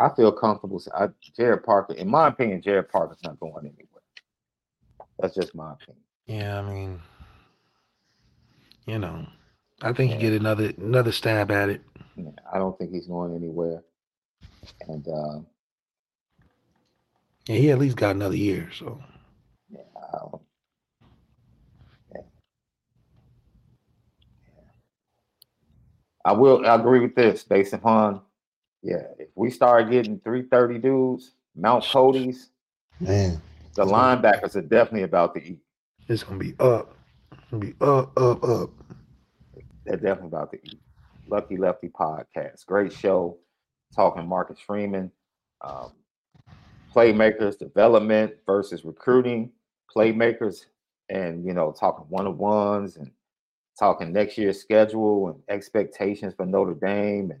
[0.02, 0.82] I feel comfortable.
[0.96, 1.08] I,
[1.38, 4.02] Gerad Parker, in my opinion, Gerad Parker's not going anywhere.
[5.20, 6.02] That's just my opinion.
[6.26, 7.00] Yeah, I mean,
[8.86, 9.24] you know,
[9.80, 10.16] I think yeah.
[10.16, 11.82] he get another another stab at it.
[12.16, 13.84] Yeah, I don't think he's going anywhere.
[14.88, 15.38] And uh,
[17.46, 18.70] yeah, he at least got another year.
[18.76, 19.00] So
[19.70, 20.18] yeah, I
[22.12, 22.20] yeah.
[24.46, 24.62] yeah.
[26.24, 28.20] I will I agree with this based upon
[28.82, 32.50] yeah, if we start getting 330 dudes, Mount Cody's,
[33.00, 33.40] man,
[33.74, 35.60] the linebackers are definitely about to eat.
[36.08, 36.96] It's gonna be up.
[37.32, 38.70] It's gonna be up, up, up.
[39.84, 40.80] They're definitely about to eat.
[41.28, 42.66] Lucky Lefty podcast.
[42.66, 43.38] Great show.
[43.94, 45.10] Talking Marcus Freeman.
[45.60, 45.92] Um,
[46.94, 49.50] playmakers, development versus recruiting,
[49.94, 50.66] playmakers,
[51.08, 53.10] and you know, talking one-on-ones and
[53.78, 57.40] talking next year's schedule and expectations for Notre Dame and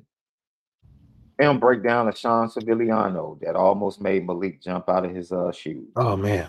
[1.38, 5.88] film breakdown of Sean Sevillano that almost made Malik jump out of his uh, shoes.
[5.96, 6.48] Oh man.